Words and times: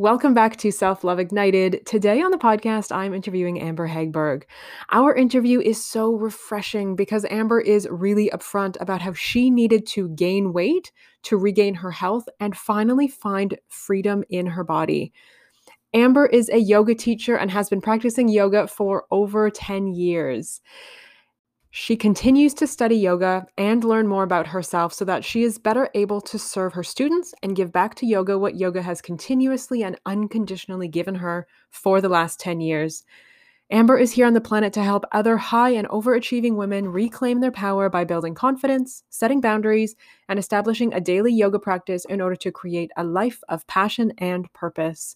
Welcome 0.00 0.32
back 0.32 0.56
to 0.56 0.72
Self 0.72 1.04
Love 1.04 1.18
Ignited. 1.18 1.84
Today 1.84 2.22
on 2.22 2.30
the 2.30 2.38
podcast, 2.38 2.90
I'm 2.90 3.12
interviewing 3.12 3.60
Amber 3.60 3.86
Hagberg. 3.86 4.44
Our 4.90 5.14
interview 5.14 5.60
is 5.60 5.84
so 5.84 6.14
refreshing 6.14 6.96
because 6.96 7.26
Amber 7.28 7.60
is 7.60 7.86
really 7.90 8.30
upfront 8.30 8.80
about 8.80 9.02
how 9.02 9.12
she 9.12 9.50
needed 9.50 9.86
to 9.88 10.08
gain 10.08 10.54
weight 10.54 10.90
to 11.24 11.36
regain 11.36 11.74
her 11.74 11.90
health 11.90 12.26
and 12.40 12.56
finally 12.56 13.08
find 13.08 13.58
freedom 13.68 14.24
in 14.30 14.46
her 14.46 14.64
body. 14.64 15.12
Amber 15.92 16.24
is 16.24 16.48
a 16.48 16.56
yoga 16.56 16.94
teacher 16.94 17.36
and 17.36 17.50
has 17.50 17.68
been 17.68 17.82
practicing 17.82 18.30
yoga 18.30 18.68
for 18.68 19.04
over 19.10 19.50
10 19.50 19.88
years. 19.88 20.62
She 21.72 21.96
continues 21.96 22.52
to 22.54 22.66
study 22.66 22.96
yoga 22.96 23.46
and 23.56 23.84
learn 23.84 24.08
more 24.08 24.24
about 24.24 24.48
herself 24.48 24.92
so 24.92 25.04
that 25.04 25.24
she 25.24 25.44
is 25.44 25.56
better 25.56 25.88
able 25.94 26.20
to 26.22 26.36
serve 26.36 26.72
her 26.72 26.82
students 26.82 27.32
and 27.44 27.54
give 27.54 27.70
back 27.70 27.94
to 27.96 28.06
yoga 28.06 28.36
what 28.36 28.56
yoga 28.56 28.82
has 28.82 29.00
continuously 29.00 29.84
and 29.84 30.00
unconditionally 30.04 30.88
given 30.88 31.14
her 31.14 31.46
for 31.70 32.00
the 32.00 32.08
last 32.08 32.40
10 32.40 32.60
years. 32.60 33.04
Amber 33.70 33.96
is 33.96 34.10
here 34.10 34.26
on 34.26 34.34
the 34.34 34.40
planet 34.40 34.72
to 34.72 34.82
help 34.82 35.04
other 35.12 35.36
high 35.36 35.70
and 35.70 35.88
overachieving 35.90 36.56
women 36.56 36.88
reclaim 36.88 37.38
their 37.38 37.52
power 37.52 37.88
by 37.88 38.02
building 38.02 38.34
confidence, 38.34 39.04
setting 39.10 39.40
boundaries, 39.40 39.94
and 40.28 40.40
establishing 40.40 40.92
a 40.92 41.00
daily 41.00 41.32
yoga 41.32 41.60
practice 41.60 42.04
in 42.06 42.20
order 42.20 42.34
to 42.34 42.50
create 42.50 42.90
a 42.96 43.04
life 43.04 43.44
of 43.48 43.64
passion 43.68 44.12
and 44.18 44.52
purpose. 44.54 45.14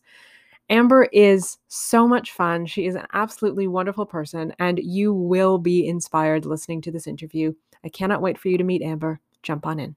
Amber 0.70 1.04
is 1.12 1.59
so 1.68 2.09
much 2.09 2.32
fun. 2.32 2.64
She 2.64 2.86
is 2.86 2.95
an 2.95 3.06
absolutely 3.12 3.66
wonderful 3.66 4.06
person, 4.06 4.55
and 4.59 4.78
you 4.78 5.12
will 5.12 5.59
be 5.59 5.86
inspired 5.86 6.46
listening 6.46 6.80
to 6.82 6.91
this 6.91 7.06
interview. 7.06 7.52
I 7.84 7.91
cannot 7.91 8.22
wait 8.22 8.38
for 8.38 8.48
you 8.48 8.56
to 8.56 8.64
meet 8.64 8.80
Amber. 8.80 9.20
Jump 9.42 9.66
on 9.66 9.78
in. 9.78 9.96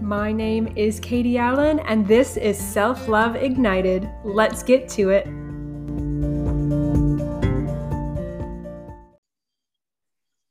My 0.00 0.32
name 0.32 0.72
is 0.76 1.00
Katie 1.00 1.36
Allen, 1.36 1.80
and 1.80 2.06
this 2.06 2.36
is 2.36 2.56
Self 2.56 3.08
Love 3.08 3.34
Ignited. 3.34 4.08
Let's 4.24 4.62
get 4.62 4.88
to 4.90 5.10
it. 5.10 5.26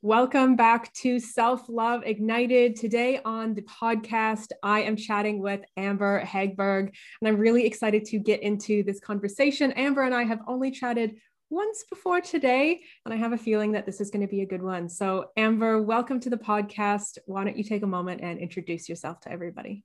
Welcome 0.07 0.55
back 0.55 0.93
to 1.01 1.19
Self 1.19 1.67
Love 1.67 2.03
Ignited. 2.05 2.77
Today 2.77 3.19
on 3.25 3.53
the 3.53 3.63
podcast, 3.63 4.53
I 4.63 4.83
am 4.83 4.95
chatting 4.95 5.41
with 5.41 5.59
Amber 5.75 6.23
Hagberg, 6.23 6.93
and 7.19 7.27
I'm 7.27 7.35
really 7.35 7.65
excited 7.65 8.05
to 8.05 8.17
get 8.17 8.41
into 8.41 8.83
this 8.83 9.01
conversation. 9.01 9.73
Amber 9.73 10.03
and 10.03 10.15
I 10.15 10.23
have 10.23 10.39
only 10.47 10.71
chatted 10.71 11.17
once 11.49 11.83
before 11.89 12.21
today, 12.21 12.79
and 13.03 13.13
I 13.13 13.17
have 13.17 13.33
a 13.33 13.37
feeling 13.37 13.73
that 13.73 13.85
this 13.85 13.99
is 13.99 14.09
going 14.09 14.25
to 14.25 14.31
be 14.31 14.43
a 14.43 14.47
good 14.47 14.63
one. 14.63 14.87
So, 14.87 15.31
Amber, 15.35 15.81
welcome 15.81 16.21
to 16.21 16.29
the 16.29 16.37
podcast. 16.37 17.17
Why 17.25 17.43
don't 17.43 17.57
you 17.57 17.65
take 17.65 17.83
a 17.83 17.87
moment 17.87 18.21
and 18.21 18.39
introduce 18.39 18.87
yourself 18.87 19.19
to 19.23 19.29
everybody? 19.29 19.83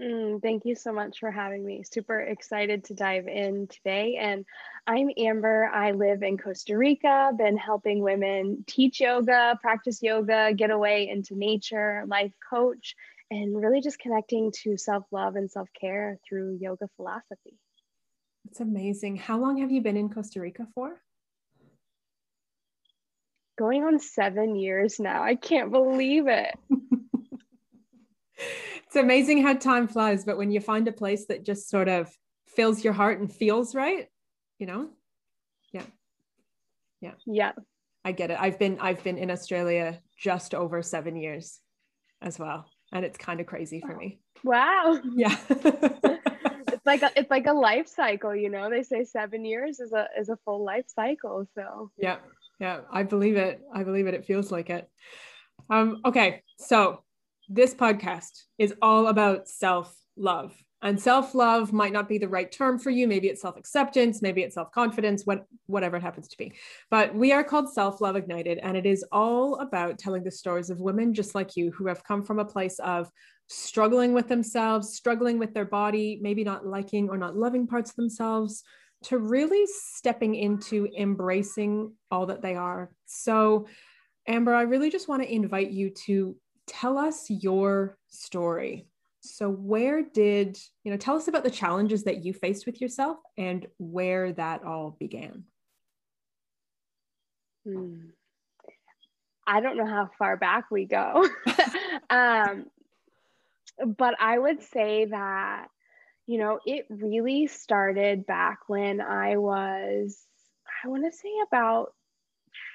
Mm, 0.00 0.40
thank 0.40 0.64
you 0.64 0.74
so 0.74 0.92
much 0.92 1.20
for 1.20 1.30
having 1.30 1.64
me. 1.64 1.82
Super 1.82 2.20
excited 2.20 2.84
to 2.84 2.94
dive 2.94 3.28
in 3.28 3.66
today. 3.66 4.16
And 4.18 4.46
I'm 4.86 5.10
Amber. 5.18 5.66
I 5.66 5.90
live 5.90 6.22
in 6.22 6.38
Costa 6.38 6.78
Rica, 6.78 7.32
been 7.36 7.58
helping 7.58 8.00
women 8.00 8.64
teach 8.66 9.00
yoga, 9.00 9.58
practice 9.60 10.02
yoga, 10.02 10.54
get 10.54 10.70
away 10.70 11.08
into 11.08 11.34
nature, 11.36 12.04
life 12.06 12.32
coach, 12.48 12.96
and 13.30 13.54
really 13.54 13.82
just 13.82 13.98
connecting 13.98 14.50
to 14.62 14.78
self 14.78 15.04
love 15.12 15.36
and 15.36 15.50
self 15.50 15.68
care 15.78 16.18
through 16.26 16.58
yoga 16.58 16.88
philosophy. 16.96 17.58
It's 18.46 18.60
amazing. 18.60 19.16
How 19.16 19.38
long 19.38 19.58
have 19.58 19.70
you 19.70 19.82
been 19.82 19.98
in 19.98 20.08
Costa 20.08 20.40
Rica 20.40 20.66
for? 20.74 21.00
Going 23.58 23.84
on 23.84 23.98
seven 23.98 24.56
years 24.56 24.98
now. 24.98 25.22
I 25.22 25.34
can't 25.34 25.70
believe 25.70 26.28
it. 26.28 26.54
it's 28.86 28.96
amazing 28.96 29.42
how 29.42 29.54
time 29.54 29.88
flies, 29.88 30.24
but 30.24 30.36
when 30.36 30.50
you 30.50 30.60
find 30.60 30.86
a 30.88 30.92
place 30.92 31.26
that 31.26 31.44
just 31.44 31.68
sort 31.68 31.88
of 31.88 32.10
fills 32.46 32.84
your 32.84 32.92
heart 32.92 33.20
and 33.20 33.32
feels 33.32 33.74
right, 33.74 34.08
you 34.58 34.66
know? 34.66 34.90
Yeah. 35.72 35.84
Yeah. 37.00 37.14
Yeah. 37.26 37.52
I 38.04 38.12
get 38.12 38.30
it. 38.30 38.38
I've 38.40 38.58
been 38.58 38.78
I've 38.80 39.02
been 39.04 39.18
in 39.18 39.30
Australia 39.30 40.00
just 40.18 40.54
over 40.54 40.82
7 40.82 41.16
years 41.16 41.60
as 42.20 42.38
well, 42.38 42.66
and 42.92 43.04
it's 43.04 43.18
kind 43.18 43.40
of 43.40 43.46
crazy 43.46 43.80
for 43.80 43.96
me. 43.96 44.20
Wow. 44.44 45.00
Yeah. 45.14 45.36
it's 45.48 46.86
like 46.86 47.02
a, 47.02 47.10
it's 47.16 47.30
like 47.30 47.46
a 47.46 47.52
life 47.52 47.86
cycle, 47.86 48.34
you 48.34 48.50
know. 48.50 48.68
They 48.70 48.82
say 48.82 49.04
7 49.04 49.44
years 49.44 49.80
is 49.80 49.92
a 49.92 50.08
is 50.18 50.28
a 50.28 50.36
full 50.44 50.64
life 50.64 50.86
cycle, 50.88 51.46
so. 51.54 51.90
Yeah. 51.96 52.16
Yeah, 52.60 52.80
I 52.92 53.02
believe 53.02 53.36
it. 53.36 53.60
I 53.74 53.82
believe 53.82 54.06
it. 54.06 54.14
It 54.14 54.24
feels 54.24 54.52
like 54.52 54.70
it. 54.70 54.88
Um 55.70 56.00
okay. 56.04 56.42
So, 56.58 57.04
this 57.52 57.74
podcast 57.74 58.44
is 58.58 58.74
all 58.80 59.08
about 59.08 59.46
self 59.46 59.94
love. 60.16 60.54
And 60.80 61.00
self 61.00 61.34
love 61.34 61.72
might 61.72 61.92
not 61.92 62.08
be 62.08 62.18
the 62.18 62.28
right 62.28 62.50
term 62.50 62.78
for 62.78 62.90
you. 62.90 63.06
Maybe 63.06 63.28
it's 63.28 63.42
self 63.42 63.56
acceptance, 63.56 64.22
maybe 64.22 64.42
it's 64.42 64.54
self 64.54 64.72
confidence, 64.72 65.24
what, 65.26 65.44
whatever 65.66 65.98
it 65.98 66.02
happens 66.02 66.28
to 66.28 66.38
be. 66.38 66.54
But 66.90 67.14
we 67.14 67.30
are 67.32 67.44
called 67.44 67.72
Self 67.72 68.00
Love 68.00 68.16
Ignited, 68.16 68.58
and 68.58 68.76
it 68.76 68.86
is 68.86 69.04
all 69.12 69.56
about 69.60 69.98
telling 69.98 70.24
the 70.24 70.30
stories 70.30 70.70
of 70.70 70.80
women 70.80 71.14
just 71.14 71.34
like 71.34 71.56
you 71.56 71.70
who 71.72 71.86
have 71.86 72.02
come 72.02 72.22
from 72.22 72.38
a 72.38 72.44
place 72.44 72.78
of 72.80 73.10
struggling 73.48 74.14
with 74.14 74.28
themselves, 74.28 74.94
struggling 74.94 75.38
with 75.38 75.52
their 75.52 75.66
body, 75.66 76.18
maybe 76.22 76.42
not 76.42 76.66
liking 76.66 77.10
or 77.10 77.18
not 77.18 77.36
loving 77.36 77.66
parts 77.66 77.90
of 77.90 77.96
themselves, 77.96 78.64
to 79.04 79.18
really 79.18 79.66
stepping 79.66 80.34
into 80.34 80.88
embracing 80.96 81.92
all 82.10 82.26
that 82.26 82.40
they 82.40 82.56
are. 82.56 82.90
So, 83.04 83.66
Amber, 84.26 84.54
I 84.54 84.62
really 84.62 84.90
just 84.90 85.08
want 85.08 85.22
to 85.22 85.32
invite 85.32 85.70
you 85.70 85.90
to 86.06 86.34
tell 86.72 86.98
us 86.98 87.28
your 87.28 87.98
story. 88.08 88.86
So, 89.20 89.48
where 89.48 90.02
did, 90.02 90.58
you 90.82 90.90
know, 90.90 90.96
tell 90.96 91.16
us 91.16 91.28
about 91.28 91.44
the 91.44 91.50
challenges 91.50 92.04
that 92.04 92.24
you 92.24 92.32
faced 92.32 92.66
with 92.66 92.80
yourself 92.80 93.18
and 93.38 93.66
where 93.78 94.32
that 94.32 94.64
all 94.64 94.96
began. 94.98 95.44
Hmm. 97.64 98.06
I 99.46 99.60
don't 99.60 99.76
know 99.76 99.86
how 99.86 100.10
far 100.18 100.36
back 100.36 100.70
we 100.70 100.86
go. 100.86 101.28
um, 102.10 102.66
but 103.84 104.14
I 104.20 104.38
would 104.38 104.62
say 104.62 105.06
that, 105.06 105.68
you 106.26 106.38
know, 106.38 106.58
it 106.64 106.86
really 106.88 107.46
started 107.46 108.26
back 108.26 108.60
when 108.68 109.00
I 109.00 109.36
was, 109.36 110.20
I 110.84 110.88
want 110.88 111.04
to 111.04 111.16
say 111.16 111.30
about 111.46 111.92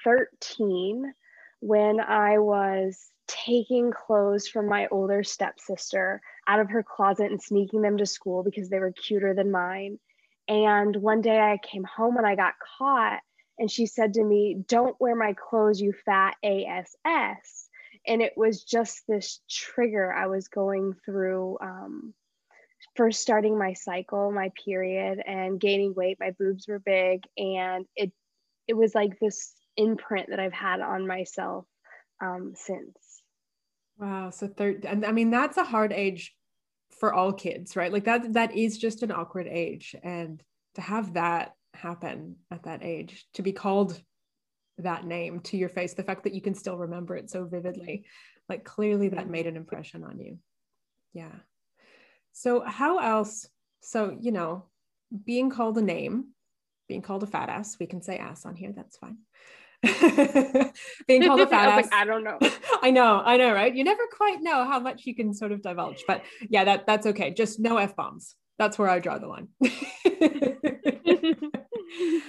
13, 0.04 1.12
when 1.60 2.00
I 2.00 2.38
was 2.38 3.10
taking 3.28 3.92
clothes 3.92 4.48
from 4.48 4.66
my 4.66 4.88
older 4.88 5.22
stepsister 5.22 6.20
out 6.46 6.60
of 6.60 6.70
her 6.70 6.82
closet 6.82 7.30
and 7.30 7.40
sneaking 7.40 7.82
them 7.82 7.98
to 7.98 8.06
school 8.06 8.42
because 8.42 8.68
they 8.68 8.78
were 8.78 8.92
cuter 8.92 9.34
than 9.34 9.50
mine. 9.50 9.98
And 10.48 10.96
one 10.96 11.20
day 11.20 11.38
I 11.38 11.58
came 11.62 11.84
home 11.84 12.16
and 12.16 12.26
I 12.26 12.34
got 12.34 12.54
caught, 12.78 13.20
and 13.58 13.70
she 13.70 13.86
said 13.86 14.14
to 14.14 14.24
me, 14.24 14.56
Don't 14.66 14.98
wear 14.98 15.14
my 15.14 15.34
clothes, 15.34 15.80
you 15.80 15.92
fat 15.92 16.36
ASS. 16.42 17.68
And 18.06 18.22
it 18.22 18.32
was 18.36 18.64
just 18.64 19.02
this 19.06 19.40
trigger 19.50 20.12
I 20.12 20.26
was 20.26 20.48
going 20.48 20.94
through. 21.04 21.58
Um, 21.60 22.14
first 22.96 23.20
starting 23.20 23.58
my 23.58 23.74
cycle, 23.74 24.32
my 24.32 24.50
period, 24.64 25.20
and 25.24 25.60
gaining 25.60 25.94
weight. 25.94 26.16
My 26.18 26.30
boobs 26.30 26.66
were 26.66 26.78
big, 26.78 27.24
and 27.36 27.84
it 27.94 28.12
it 28.66 28.74
was 28.74 28.94
like 28.94 29.18
this 29.18 29.54
imprint 29.76 30.30
that 30.30 30.40
I've 30.40 30.52
had 30.52 30.80
on 30.80 31.06
myself 31.06 31.66
um, 32.22 32.52
since. 32.54 33.22
Wow. 33.98 34.30
So 34.30 34.48
third, 34.48 34.84
and 34.84 35.04
I 35.04 35.12
mean, 35.12 35.30
that's 35.30 35.56
a 35.56 35.64
hard 35.64 35.92
age 35.92 36.34
for 37.00 37.12
all 37.12 37.32
kids, 37.32 37.76
right? 37.76 37.92
Like 37.92 38.04
that, 38.04 38.32
that 38.34 38.56
is 38.56 38.78
just 38.78 39.02
an 39.02 39.12
awkward 39.12 39.46
age. 39.46 39.94
And 40.02 40.42
to 40.74 40.80
have 40.80 41.14
that 41.14 41.52
happen 41.74 42.36
at 42.50 42.64
that 42.64 42.82
age, 42.82 43.26
to 43.34 43.42
be 43.42 43.52
called 43.52 44.00
that 44.78 45.04
name 45.04 45.40
to 45.40 45.56
your 45.56 45.68
face, 45.68 45.94
the 45.94 46.04
fact 46.04 46.24
that 46.24 46.34
you 46.34 46.40
can 46.40 46.54
still 46.54 46.76
remember 46.76 47.16
it 47.16 47.30
so 47.30 47.44
vividly, 47.44 48.04
like 48.48 48.64
clearly 48.64 49.08
that 49.08 49.28
made 49.28 49.46
an 49.46 49.56
impression 49.56 50.04
on 50.04 50.18
you. 50.18 50.38
Yeah. 51.12 51.34
So 52.32 52.60
how 52.60 52.98
else? 52.98 53.48
So, 53.80 54.16
you 54.20 54.32
know, 54.32 54.66
being 55.24 55.50
called 55.50 55.78
a 55.78 55.82
name, 55.82 56.28
being 56.88 57.02
called 57.02 57.22
a 57.22 57.26
fat 57.26 57.48
ass, 57.48 57.76
we 57.78 57.86
can 57.86 58.02
say 58.02 58.18
ass 58.18 58.46
on 58.46 58.54
here, 58.54 58.72
that's 58.74 58.96
fine. 58.96 59.18
being 61.06 61.24
called 61.24 61.40
a 61.40 61.46
fat 61.50 61.68
ass. 61.68 61.84
Like, 61.84 61.94
I 61.94 62.04
don't 62.04 62.24
know. 62.24 62.38
I 62.82 62.90
know, 62.90 63.22
I 63.24 63.36
know, 63.36 63.52
right? 63.52 63.74
You 63.74 63.84
never 63.84 64.02
quite 64.16 64.40
know 64.40 64.64
how 64.64 64.80
much 64.80 65.06
you 65.06 65.14
can 65.14 65.32
sort 65.32 65.52
of 65.52 65.62
divulge, 65.62 66.04
but 66.06 66.22
yeah, 66.48 66.64
that 66.64 66.86
that's 66.86 67.06
okay. 67.06 67.32
Just 67.32 67.60
no 67.60 67.76
f 67.76 67.94
bombs. 67.94 68.34
That's 68.58 68.78
where 68.78 68.88
I 68.88 68.98
draw 68.98 69.18
the 69.18 69.28
line. 69.28 69.48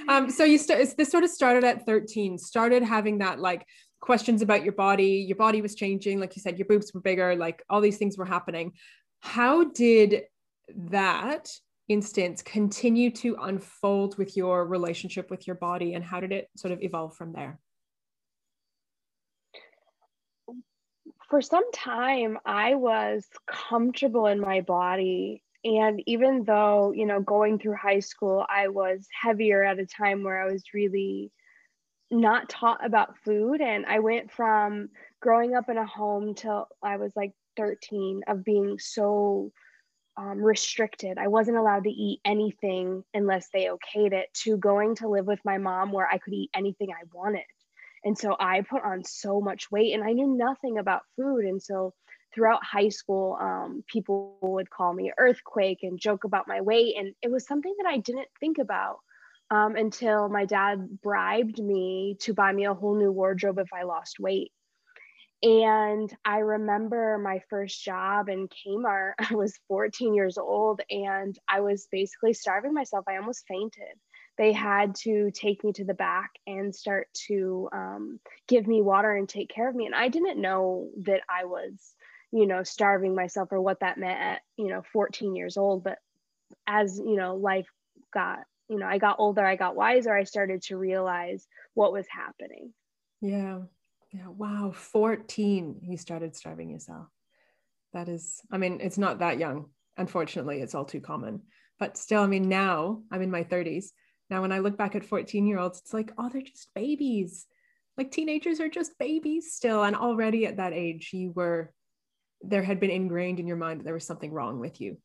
um, 0.07 0.29
so 0.29 0.43
you 0.43 0.59
start. 0.59 0.95
This 0.95 1.09
sort 1.09 1.23
of 1.23 1.31
started 1.31 1.63
at 1.63 1.85
thirteen. 1.85 2.37
Started 2.37 2.83
having 2.83 3.17
that 3.19 3.39
like 3.39 3.65
questions 3.99 4.41
about 4.41 4.63
your 4.63 4.73
body. 4.73 5.25
Your 5.27 5.37
body 5.37 5.61
was 5.61 5.73
changing, 5.75 6.19
like 6.19 6.35
you 6.35 6.41
said. 6.41 6.59
Your 6.59 6.67
boobs 6.67 6.93
were 6.93 7.01
bigger. 7.01 7.35
Like 7.35 7.63
all 7.69 7.81
these 7.81 7.97
things 7.97 8.17
were 8.17 8.25
happening. 8.25 8.73
How 9.21 9.65
did 9.65 10.23
that 10.75 11.49
instance 11.89 12.41
continue 12.41 13.11
to 13.11 13.35
unfold 13.41 14.17
with 14.17 14.37
your 14.37 14.65
relationship 14.65 15.29
with 15.29 15.45
your 15.45 15.55
body 15.57 15.95
and 15.95 16.03
how 16.03 16.19
did 16.19 16.31
it 16.31 16.47
sort 16.55 16.71
of 16.71 16.81
evolve 16.81 17.15
from 17.15 17.33
there 17.33 17.59
for 21.29 21.41
some 21.41 21.71
time, 21.71 22.39
I 22.45 22.75
was 22.75 23.27
comfortable 23.47 24.25
in 24.25 24.39
my 24.39 24.61
body. 24.61 25.43
And 25.63 26.01
even 26.07 26.43
though, 26.43 26.91
you 26.91 27.05
know, 27.05 27.21
going 27.21 27.59
through 27.59 27.75
high 27.75 27.99
school, 27.99 28.45
I 28.49 28.69
was 28.69 29.07
heavier 29.21 29.63
at 29.63 29.79
a 29.79 29.85
time 29.85 30.23
where 30.23 30.41
I 30.41 30.51
was 30.51 30.63
really 30.73 31.31
not 32.09 32.49
taught 32.49 32.83
about 32.83 33.17
food. 33.23 33.61
And 33.61 33.85
I 33.85 33.99
went 33.99 34.31
from 34.31 34.89
growing 35.21 35.55
up 35.55 35.69
in 35.69 35.77
a 35.77 35.85
home 35.85 36.33
till 36.33 36.67
I 36.81 36.97
was 36.97 37.15
like 37.15 37.33
13 37.57 38.21
of 38.27 38.43
being 38.43 38.79
so 38.79 39.51
um, 40.19 40.43
restricted. 40.43 41.17
I 41.17 41.29
wasn't 41.29 41.57
allowed 41.57 41.85
to 41.85 41.89
eat 41.89 42.19
anything 42.25 43.03
unless 43.13 43.47
they 43.53 43.69
okayed 43.69 44.11
it, 44.11 44.27
to 44.43 44.57
going 44.57 44.95
to 44.95 45.07
live 45.07 45.25
with 45.25 45.39
my 45.45 45.57
mom 45.57 45.93
where 45.93 46.07
I 46.07 46.17
could 46.17 46.33
eat 46.33 46.49
anything 46.53 46.89
I 46.91 47.05
wanted. 47.13 47.45
And 48.03 48.17
so 48.17 48.35
I 48.37 48.61
put 48.61 48.83
on 48.83 49.03
so 49.05 49.39
much 49.39 49.71
weight 49.71 49.93
and 49.93 50.03
I 50.03 50.11
knew 50.11 50.27
nothing 50.37 50.77
about 50.77 51.03
food. 51.15 51.45
And 51.45 51.61
so 51.61 51.93
throughout 52.33 52.63
high 52.63 52.89
school, 52.89 53.37
um, 53.39 53.83
people 53.87 54.37
would 54.41 54.69
call 54.69 54.93
me 54.93 55.11
earthquake 55.17 55.79
and 55.83 55.99
joke 55.99 56.25
about 56.25 56.47
my 56.47 56.59
weight. 56.59 56.95
And 56.97 57.13
it 57.21 57.31
was 57.31 57.47
something 57.47 57.73
that 57.81 57.89
I 57.89 57.97
didn't 57.97 58.27
think 58.41 58.57
about 58.57 58.97
um, 59.49 59.77
until 59.77 60.27
my 60.27 60.45
dad 60.45 61.01
bribed 61.01 61.59
me 61.59 62.17
to 62.21 62.33
buy 62.33 62.51
me 62.51 62.65
a 62.65 62.73
whole 62.73 62.97
new 62.97 63.11
wardrobe 63.11 63.57
if 63.57 63.71
I 63.73 63.83
lost 63.83 64.19
weight. 64.19 64.51
And 65.41 66.13
I 66.25 66.39
remember 66.39 67.17
my 67.17 67.41
first 67.49 67.81
job 67.83 68.27
in 68.27 68.49
Kmart. 68.49 69.13
I 69.29 69.35
was 69.35 69.59
14 69.67 70.13
years 70.13 70.37
old 70.37 70.81
and 70.89 71.37
I 71.47 71.61
was 71.61 71.87
basically 71.91 72.33
starving 72.33 72.73
myself. 72.73 73.05
I 73.07 73.17
almost 73.17 73.45
fainted. 73.47 73.95
They 74.37 74.53
had 74.53 74.95
to 75.03 75.31
take 75.31 75.63
me 75.63 75.73
to 75.73 75.85
the 75.85 75.93
back 75.93 76.31
and 76.47 76.73
start 76.73 77.07
to 77.27 77.69
um, 77.73 78.19
give 78.47 78.67
me 78.67 78.81
water 78.81 79.13
and 79.15 79.27
take 79.27 79.49
care 79.49 79.67
of 79.69 79.75
me. 79.75 79.85
And 79.85 79.95
I 79.95 80.07
didn't 80.07 80.41
know 80.41 80.89
that 81.03 81.21
I 81.29 81.45
was, 81.45 81.93
you 82.31 82.45
know, 82.45 82.63
starving 82.63 83.15
myself 83.15 83.49
or 83.51 83.61
what 83.61 83.81
that 83.81 83.97
meant 83.97 84.19
at, 84.19 84.41
you 84.57 84.69
know, 84.69 84.81
14 84.93 85.35
years 85.35 85.57
old. 85.57 85.83
But 85.83 85.97
as, 86.67 86.97
you 86.97 87.17
know, 87.17 87.35
life 87.35 87.67
got, 88.13 88.39
you 88.69 88.77
know, 88.77 88.85
I 88.85 88.97
got 88.97 89.19
older, 89.19 89.45
I 89.45 89.57
got 89.57 89.75
wiser, 89.75 90.15
I 90.15 90.23
started 90.23 90.61
to 90.63 90.77
realize 90.77 91.45
what 91.73 91.91
was 91.91 92.05
happening. 92.09 92.73
Yeah. 93.21 93.63
Yeah. 94.11 94.27
Wow. 94.27 94.71
14, 94.73 95.81
you 95.83 95.97
started 95.97 96.35
starving 96.35 96.69
yourself. 96.69 97.07
That 97.93 98.07
is, 98.07 98.41
I 98.51 98.57
mean, 98.57 98.79
it's 98.81 98.97
not 98.97 99.19
that 99.19 99.39
young. 99.39 99.69
Unfortunately, 99.97 100.61
it's 100.61 100.75
all 100.75 100.85
too 100.85 101.01
common. 101.01 101.41
But 101.79 101.97
still, 101.97 102.21
I 102.21 102.27
mean, 102.27 102.49
now 102.49 103.03
I'm 103.11 103.21
in 103.21 103.31
my 103.31 103.43
30s. 103.43 103.87
Now, 104.29 104.41
when 104.41 104.51
I 104.51 104.59
look 104.59 104.77
back 104.77 104.95
at 104.95 105.05
14 105.05 105.45
year 105.47 105.59
olds, 105.59 105.79
it's 105.79 105.93
like, 105.93 106.11
oh, 106.17 106.29
they're 106.29 106.41
just 106.41 106.73
babies. 106.75 107.45
Like 107.97 108.11
teenagers 108.11 108.59
are 108.59 108.69
just 108.69 108.97
babies 108.99 109.53
still. 109.53 109.83
And 109.83 109.95
already 109.95 110.45
at 110.45 110.57
that 110.57 110.73
age, 110.73 111.11
you 111.13 111.31
were, 111.31 111.73
there 112.41 112.63
had 112.63 112.79
been 112.79 112.91
ingrained 112.91 113.39
in 113.39 113.47
your 113.47 113.57
mind 113.57 113.79
that 113.79 113.83
there 113.85 113.93
was 113.93 114.05
something 114.05 114.31
wrong 114.31 114.59
with 114.59 114.79
you 114.79 114.97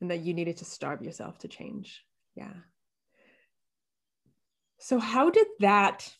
and 0.00 0.10
that 0.10 0.20
you 0.20 0.34
needed 0.34 0.58
to 0.58 0.64
starve 0.64 1.02
yourself 1.02 1.38
to 1.38 1.48
change. 1.48 2.02
Yeah. 2.34 2.52
So, 4.78 4.98
how 4.98 5.30
did 5.30 5.46
that 5.60 6.12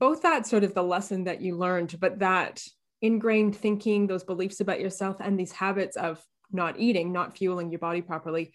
both 0.00 0.22
that 0.22 0.46
sort 0.46 0.64
of 0.64 0.74
the 0.74 0.82
lesson 0.82 1.24
that 1.24 1.42
you 1.42 1.56
learned, 1.56 2.00
but 2.00 2.18
that 2.20 2.64
ingrained 3.02 3.54
thinking, 3.54 4.06
those 4.06 4.24
beliefs 4.24 4.60
about 4.60 4.80
yourself, 4.80 5.18
and 5.20 5.38
these 5.38 5.52
habits 5.52 5.96
of 5.96 6.24
not 6.50 6.80
eating, 6.80 7.12
not 7.12 7.36
fueling 7.36 7.70
your 7.70 7.78
body 7.78 8.00
properly, 8.00 8.52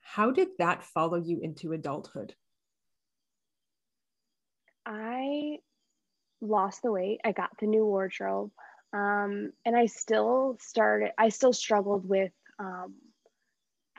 how 0.00 0.30
did 0.30 0.48
that 0.58 0.84
follow 0.84 1.18
you 1.18 1.40
into 1.42 1.72
adulthood? 1.72 2.34
I 4.86 5.58
lost 6.40 6.82
the 6.82 6.92
weight. 6.92 7.20
I 7.24 7.32
got 7.32 7.50
the 7.58 7.66
new 7.66 7.84
wardrobe. 7.84 8.50
Um, 8.92 9.52
and 9.64 9.76
I 9.76 9.86
still 9.86 10.56
started, 10.60 11.10
I 11.18 11.28
still 11.28 11.52
struggled 11.52 12.08
with 12.08 12.32
um, 12.58 12.94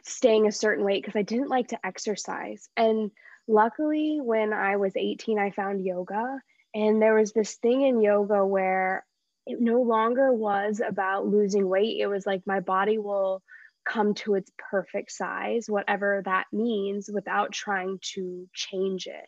staying 0.04 0.48
a 0.48 0.52
certain 0.52 0.84
weight 0.84 1.04
because 1.04 1.18
I 1.18 1.22
didn't 1.22 1.50
like 1.50 1.70
to 1.70 1.86
exercise. 1.86 2.68
And 2.76 3.12
luckily, 3.48 4.20
when 4.22 4.54
I 4.54 4.78
was 4.78 4.94
18, 4.96 5.38
I 5.38 5.52
found 5.52 5.86
yoga 5.86 6.42
and 6.74 7.02
there 7.02 7.16
was 7.16 7.34
this 7.34 7.56
thing 7.56 7.82
in 7.82 8.02
yoga 8.02 8.46
where 8.46 9.06
it 9.46 9.60
no 9.60 9.82
longer 9.82 10.32
was 10.34 10.82
about 10.86 11.28
losing 11.28 11.68
weight. 11.68 12.00
It 12.00 12.08
was 12.08 12.26
like 12.26 12.46
my 12.46 12.60
body 12.60 12.98
will 12.98 13.42
come 13.86 14.14
to 14.14 14.36
its 14.36 14.52
perfect 14.58 15.12
size, 15.12 15.66
whatever 15.68 16.22
that 16.26 16.46
means, 16.52 17.10
without 17.12 17.52
trying 17.52 18.00
to 18.14 18.48
change 18.54 19.08
it. 19.08 19.28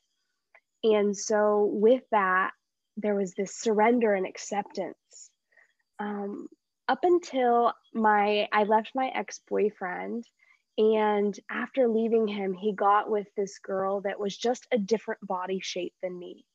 And 0.84 1.16
so, 1.18 1.70
with 1.72 2.04
that, 2.12 2.52
there 2.98 3.16
was 3.16 3.34
this 3.34 3.56
surrender 3.56 4.14
and 4.14 4.28
acceptance. 4.28 5.32
Um, 6.00 6.48
up 6.88 7.00
until 7.04 7.74
my, 7.94 8.48
I 8.52 8.64
left 8.64 8.92
my 8.94 9.08
ex 9.14 9.40
boyfriend. 9.50 10.26
And 10.78 11.38
after 11.52 11.88
leaving 11.88 12.28
him, 12.28 12.54
he 12.54 12.74
got 12.74 13.10
with 13.10 13.28
this 13.38 13.60
girl 13.60 14.02
that 14.02 14.20
was 14.20 14.36
just 14.36 14.66
a 14.72 14.78
different 14.78 15.22
body 15.26 15.60
shape 15.62 15.94
than 16.02 16.18
me 16.18 16.46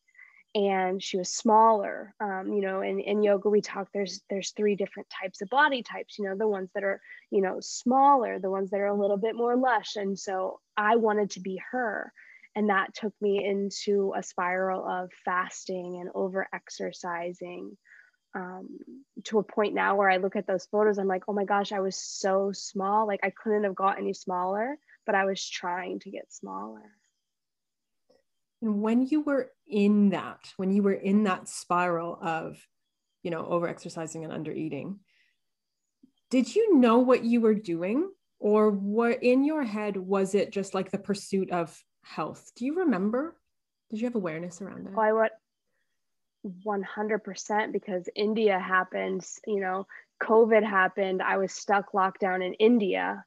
and 0.59 1.01
she 1.01 1.17
was 1.17 1.31
smaller 1.31 2.13
um, 2.21 2.53
you 2.53 2.61
know 2.61 2.81
in, 2.81 2.99
in 2.99 3.23
yoga 3.23 3.49
we 3.49 3.61
talk 3.61 3.89
there's 3.95 4.23
there's 4.29 4.51
three 4.51 4.75
different 4.75 5.09
types 5.09 5.41
of 5.41 5.49
body 5.49 5.85
types 5.85 6.19
you 6.19 6.25
know 6.25 6.37
the 6.37 6.49
ones 6.49 6.69
that 6.75 6.83
are 6.83 7.01
you 7.31 7.41
know 7.41 7.59
smaller 7.61 8.41
the 8.41 8.51
ones 8.51 8.71
that 8.71 8.81
are 8.81 8.87
a 8.87 9.01
little 9.01 9.17
bit 9.17 9.37
more 9.37 9.57
lush 9.57 9.95
and 9.95 10.19
so 10.19 10.59
i 10.77 10.97
wanted 10.97 11.31
to 11.31 11.41
be 11.41 11.61
her 11.71 12.13
and 12.57 12.71
that 12.71 12.93
took 12.93 13.13
me 13.21 13.45
into 13.45 14.13
a 14.17 14.23
spiral 14.23 14.85
of 14.85 15.11
fasting 15.25 15.99
and 16.01 16.11
over 16.13 16.49
exercising 16.53 17.77
um, 18.35 18.79
to 19.25 19.39
a 19.39 19.45
point 19.45 19.75
now 19.75 19.95
where 19.95 20.11
i 20.11 20.17
look 20.17 20.35
at 20.35 20.49
those 20.49 20.67
photos 20.67 20.99
i'm 20.99 21.07
like 21.07 21.23
oh 21.29 21.33
my 21.33 21.45
gosh 21.45 21.71
i 21.71 21.79
was 21.79 21.97
so 21.97 22.51
small 22.53 23.07
like 23.07 23.21
i 23.23 23.31
couldn't 23.31 23.65
have 23.65 23.77
got 23.77 23.99
any 23.99 24.13
smaller 24.13 24.77
but 25.07 25.15
i 25.15 25.25
was 25.25 25.49
trying 25.49 26.01
to 26.01 26.11
get 26.11 26.33
smaller 26.33 26.83
and 28.63 28.83
when 28.83 29.07
you 29.07 29.21
were 29.21 29.51
in 29.67 30.11
that, 30.11 30.53
when 30.57 30.71
you 30.71 30.83
were 30.83 30.93
in 30.93 31.25
that 31.25 31.49
spiral 31.49 32.19
of, 32.21 32.59
you 33.23 33.31
know, 33.31 33.45
over 33.47 33.69
exercising 33.69 34.25
and 34.25 34.33
under 34.33 34.53
eating, 34.53 35.01
did 36.31 36.55
you 36.55 36.77
know 36.77 36.99
what 36.99 37.25
you 37.25 37.41
were 37.41 37.55
doing? 37.55 38.11
Or 38.41 38.71
what 38.71 39.23
in 39.23 39.45
your 39.45 39.65
head 39.65 39.97
was 39.97 40.35
it 40.35 40.53
just 40.53 40.73
like 40.75 40.91
the 40.91 40.99
pursuit 40.99 41.51
of 41.51 41.77
health? 42.03 42.53
Do 42.55 42.65
you 42.65 42.81
remember? 42.81 43.37
Did 43.91 44.01
you 44.01 44.07
have 44.07 44.15
awareness 44.15 44.61
around 44.61 44.87
that? 44.87 44.93
Oh, 44.97 45.01
I 45.01 45.13
would 45.13 45.31
100% 46.65 47.73
because 47.73 48.09
India 48.15 48.59
happened, 48.59 49.27
you 49.47 49.61
know, 49.61 49.87
COVID 50.23 50.65
happened. 50.65 51.23
I 51.23 51.37
was 51.39 51.53
stuck 51.53 51.95
locked 51.95 52.21
down 52.21 52.43
in 52.43 52.55
India. 52.55 53.25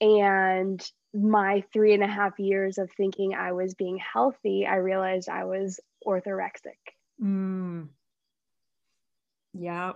And 0.00 0.80
my 1.12 1.64
three 1.72 1.92
and 1.92 2.02
a 2.02 2.08
half 2.08 2.38
years 2.38 2.78
of 2.78 2.90
thinking 2.92 3.34
I 3.34 3.52
was 3.52 3.74
being 3.74 3.98
healthy, 3.98 4.66
I 4.66 4.76
realized 4.76 5.28
I 5.28 5.44
was 5.44 5.80
orthorexic. 6.06 6.78
Mm. 7.22 7.88
Yeah, 9.52 9.92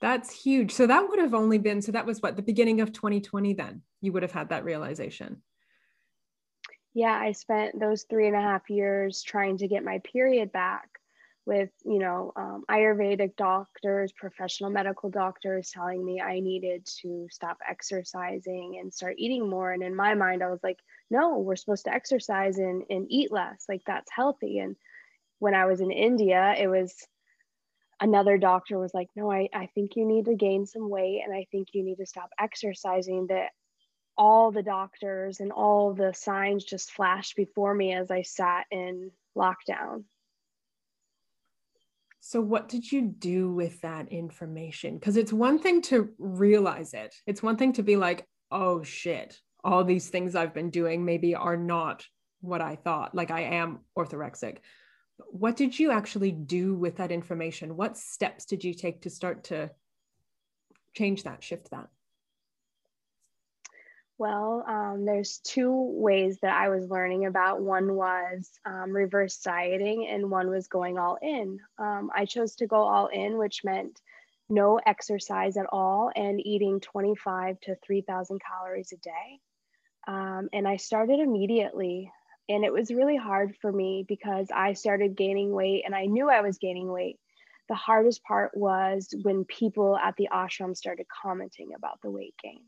that's 0.00 0.30
huge. 0.30 0.72
So 0.72 0.86
that 0.86 1.08
would 1.08 1.18
have 1.18 1.34
only 1.34 1.58
been, 1.58 1.80
so 1.80 1.92
that 1.92 2.06
was 2.06 2.20
what, 2.20 2.36
the 2.36 2.42
beginning 2.42 2.80
of 2.80 2.92
2020 2.92 3.54
then? 3.54 3.82
You 4.00 4.12
would 4.12 4.22
have 4.22 4.32
had 4.32 4.48
that 4.48 4.64
realization. 4.64 5.42
Yeah, 6.94 7.12
I 7.12 7.32
spent 7.32 7.78
those 7.78 8.04
three 8.08 8.26
and 8.26 8.36
a 8.36 8.40
half 8.40 8.68
years 8.70 9.22
trying 9.22 9.58
to 9.58 9.68
get 9.68 9.84
my 9.84 10.00
period 10.00 10.50
back 10.50 10.88
with 11.46 11.70
you 11.84 11.98
know 12.00 12.32
um, 12.36 12.64
ayurvedic 12.68 13.36
doctors 13.36 14.12
professional 14.12 14.68
medical 14.68 15.08
doctors 15.08 15.70
telling 15.70 16.04
me 16.04 16.20
i 16.20 16.40
needed 16.40 16.84
to 16.84 17.26
stop 17.30 17.56
exercising 17.68 18.78
and 18.80 18.92
start 18.92 19.14
eating 19.16 19.48
more. 19.48 19.72
And 19.72 19.82
in 19.82 19.94
my 19.94 20.14
mind 20.14 20.42
i 20.42 20.50
was 20.50 20.62
like 20.62 20.78
no 21.10 21.38
we're 21.38 21.56
supposed 21.56 21.84
to 21.84 21.94
exercise 21.94 22.58
and, 22.58 22.82
and 22.90 23.06
eat 23.08 23.32
less. 23.32 23.64
Like 23.68 23.82
that's 23.86 24.10
healthy. 24.10 24.58
And 24.58 24.76
when 25.38 25.54
i 25.54 25.66
was 25.66 25.80
in 25.80 25.90
india 25.90 26.54
it 26.58 26.66
was 26.66 26.94
another 28.00 28.38
doctor 28.38 28.78
was 28.78 28.92
like 28.92 29.08
no 29.14 29.30
I, 29.30 29.48
I 29.54 29.66
think 29.74 29.96
you 29.96 30.04
need 30.04 30.26
to 30.26 30.34
gain 30.34 30.66
some 30.66 30.88
weight 30.90 31.22
and 31.24 31.34
i 31.34 31.46
think 31.52 31.68
you 31.72 31.84
need 31.84 31.96
to 31.96 32.06
stop 32.06 32.30
exercising. 32.38 33.28
That 33.28 33.50
all 34.18 34.50
the 34.50 34.62
doctors 34.62 35.40
and 35.40 35.52
all 35.52 35.92
the 35.92 36.14
signs 36.14 36.64
just 36.64 36.90
flashed 36.90 37.36
before 37.36 37.74
me 37.74 37.92
as 37.92 38.10
i 38.10 38.22
sat 38.22 38.64
in 38.70 39.10
lockdown 39.36 40.04
so, 42.28 42.40
what 42.40 42.68
did 42.68 42.90
you 42.90 43.02
do 43.02 43.52
with 43.52 43.80
that 43.82 44.08
information? 44.08 44.98
Because 44.98 45.16
it's 45.16 45.32
one 45.32 45.60
thing 45.60 45.80
to 45.82 46.08
realize 46.18 46.92
it, 46.92 47.14
it's 47.24 47.40
one 47.40 47.56
thing 47.56 47.72
to 47.74 47.84
be 47.84 47.94
like, 47.94 48.26
oh 48.50 48.82
shit, 48.82 49.38
all 49.62 49.84
these 49.84 50.08
things 50.08 50.34
I've 50.34 50.52
been 50.52 50.70
doing 50.70 51.04
maybe 51.04 51.36
are 51.36 51.56
not 51.56 52.04
what 52.40 52.60
I 52.60 52.74
thought, 52.74 53.14
like 53.14 53.30
I 53.30 53.42
am 53.42 53.78
orthorexic. 53.96 54.56
What 55.28 55.54
did 55.54 55.78
you 55.78 55.92
actually 55.92 56.32
do 56.32 56.74
with 56.74 56.96
that 56.96 57.12
information? 57.12 57.76
What 57.76 57.96
steps 57.96 58.44
did 58.44 58.64
you 58.64 58.74
take 58.74 59.02
to 59.02 59.10
start 59.10 59.44
to 59.44 59.70
change 60.94 61.22
that, 61.22 61.44
shift 61.44 61.70
that? 61.70 61.88
Well, 64.18 64.64
um, 64.66 65.04
there's 65.04 65.38
two 65.44 65.72
ways 65.72 66.38
that 66.40 66.56
I 66.56 66.70
was 66.70 66.88
learning 66.88 67.26
about. 67.26 67.60
One 67.60 67.94
was 67.94 68.50
um, 68.64 68.92
reverse 68.92 69.36
dieting, 69.38 70.08
and 70.08 70.30
one 70.30 70.48
was 70.48 70.68
going 70.68 70.98
all 70.98 71.18
in. 71.20 71.60
Um, 71.78 72.10
I 72.14 72.24
chose 72.24 72.56
to 72.56 72.66
go 72.66 72.76
all 72.76 73.08
in, 73.08 73.36
which 73.36 73.62
meant 73.62 74.00
no 74.48 74.80
exercise 74.86 75.56
at 75.56 75.66
all 75.70 76.10
and 76.14 76.44
eating 76.44 76.80
25 76.80 77.60
to 77.60 77.76
3,000 77.84 78.40
calories 78.40 78.92
a 78.92 78.96
day. 78.96 79.40
Um, 80.06 80.48
and 80.52 80.66
I 80.66 80.76
started 80.76 81.20
immediately. 81.20 82.10
And 82.48 82.64
it 82.64 82.72
was 82.72 82.92
really 82.92 83.16
hard 83.16 83.56
for 83.60 83.72
me 83.72 84.04
because 84.06 84.48
I 84.54 84.74
started 84.74 85.16
gaining 85.16 85.50
weight 85.50 85.82
and 85.84 85.94
I 85.94 86.06
knew 86.06 86.30
I 86.30 86.42
was 86.42 86.58
gaining 86.58 86.90
weight. 86.90 87.18
The 87.68 87.74
hardest 87.74 88.22
part 88.22 88.56
was 88.56 89.12
when 89.22 89.44
people 89.44 89.96
at 89.96 90.14
the 90.16 90.28
ashram 90.32 90.76
started 90.76 91.06
commenting 91.22 91.72
about 91.76 92.00
the 92.02 92.10
weight 92.10 92.34
gain. 92.40 92.62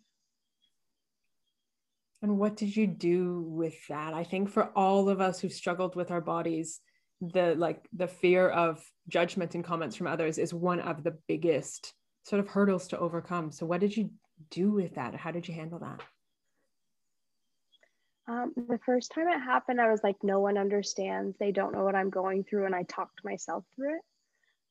And 2.23 2.39
what 2.39 2.57
did 2.57 2.77
you 2.77 2.87
do 2.87 3.43
with 3.43 3.87
that? 3.89 4.13
I 4.13 4.25
think 4.25 4.51
for 4.51 4.71
all 4.75 5.09
of 5.09 5.21
us 5.21 5.41
who 5.41 5.49
struggled 5.49 5.95
with 5.95 6.11
our 6.11 6.21
bodies, 6.21 6.81
the 7.21 7.55
like 7.57 7.87
the 7.93 8.09
fear 8.09 8.49
of 8.49 8.85
judgment 9.09 9.55
and 9.55 9.65
comments 9.65 9.97
from 9.97 10.07
others 10.07 10.39
is 10.39 10.55
one 10.55 10.81
of 10.81 11.03
the 11.03 11.17
biggest 11.27 11.95
sort 12.25 12.41
of 12.41 12.49
hurdles 12.49 12.89
to 12.89 12.99
overcome. 12.99 13.51
So 13.51 13.67
what 13.67 13.81
did 13.81 13.97
you 13.97 14.11
do 14.51 14.71
with 14.71 14.95
that? 14.95 15.15
How 15.15 15.31
did 15.31 15.49
you 15.49 15.55
handle 15.55 15.79
that? 15.81 16.03
Um, 18.29 18.53
the 18.57 18.79
first 18.85 19.13
time 19.13 19.27
it 19.29 19.41
happened, 19.41 19.81
I 19.81 19.91
was 19.91 20.03
like, 20.05 20.17
no 20.23 20.41
one 20.41 20.59
understands. 20.59 21.37
They 21.39 21.51
don't 21.51 21.73
know 21.73 21.83
what 21.83 21.95
I'm 21.95 22.11
going 22.11 22.45
through. 22.45 22.67
And 22.67 22.75
I 22.75 22.83
talked 22.83 23.25
myself 23.25 23.65
through 23.75 23.97
it. 23.97 24.03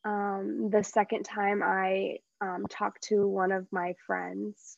Um, 0.05 0.69
the 0.69 0.83
second 0.83 1.23
time, 1.23 1.63
I 1.63 2.19
um, 2.39 2.65
talked 2.69 3.03
to 3.05 3.27
one 3.27 3.51
of 3.51 3.67
my 3.71 3.95
friends, 4.05 4.77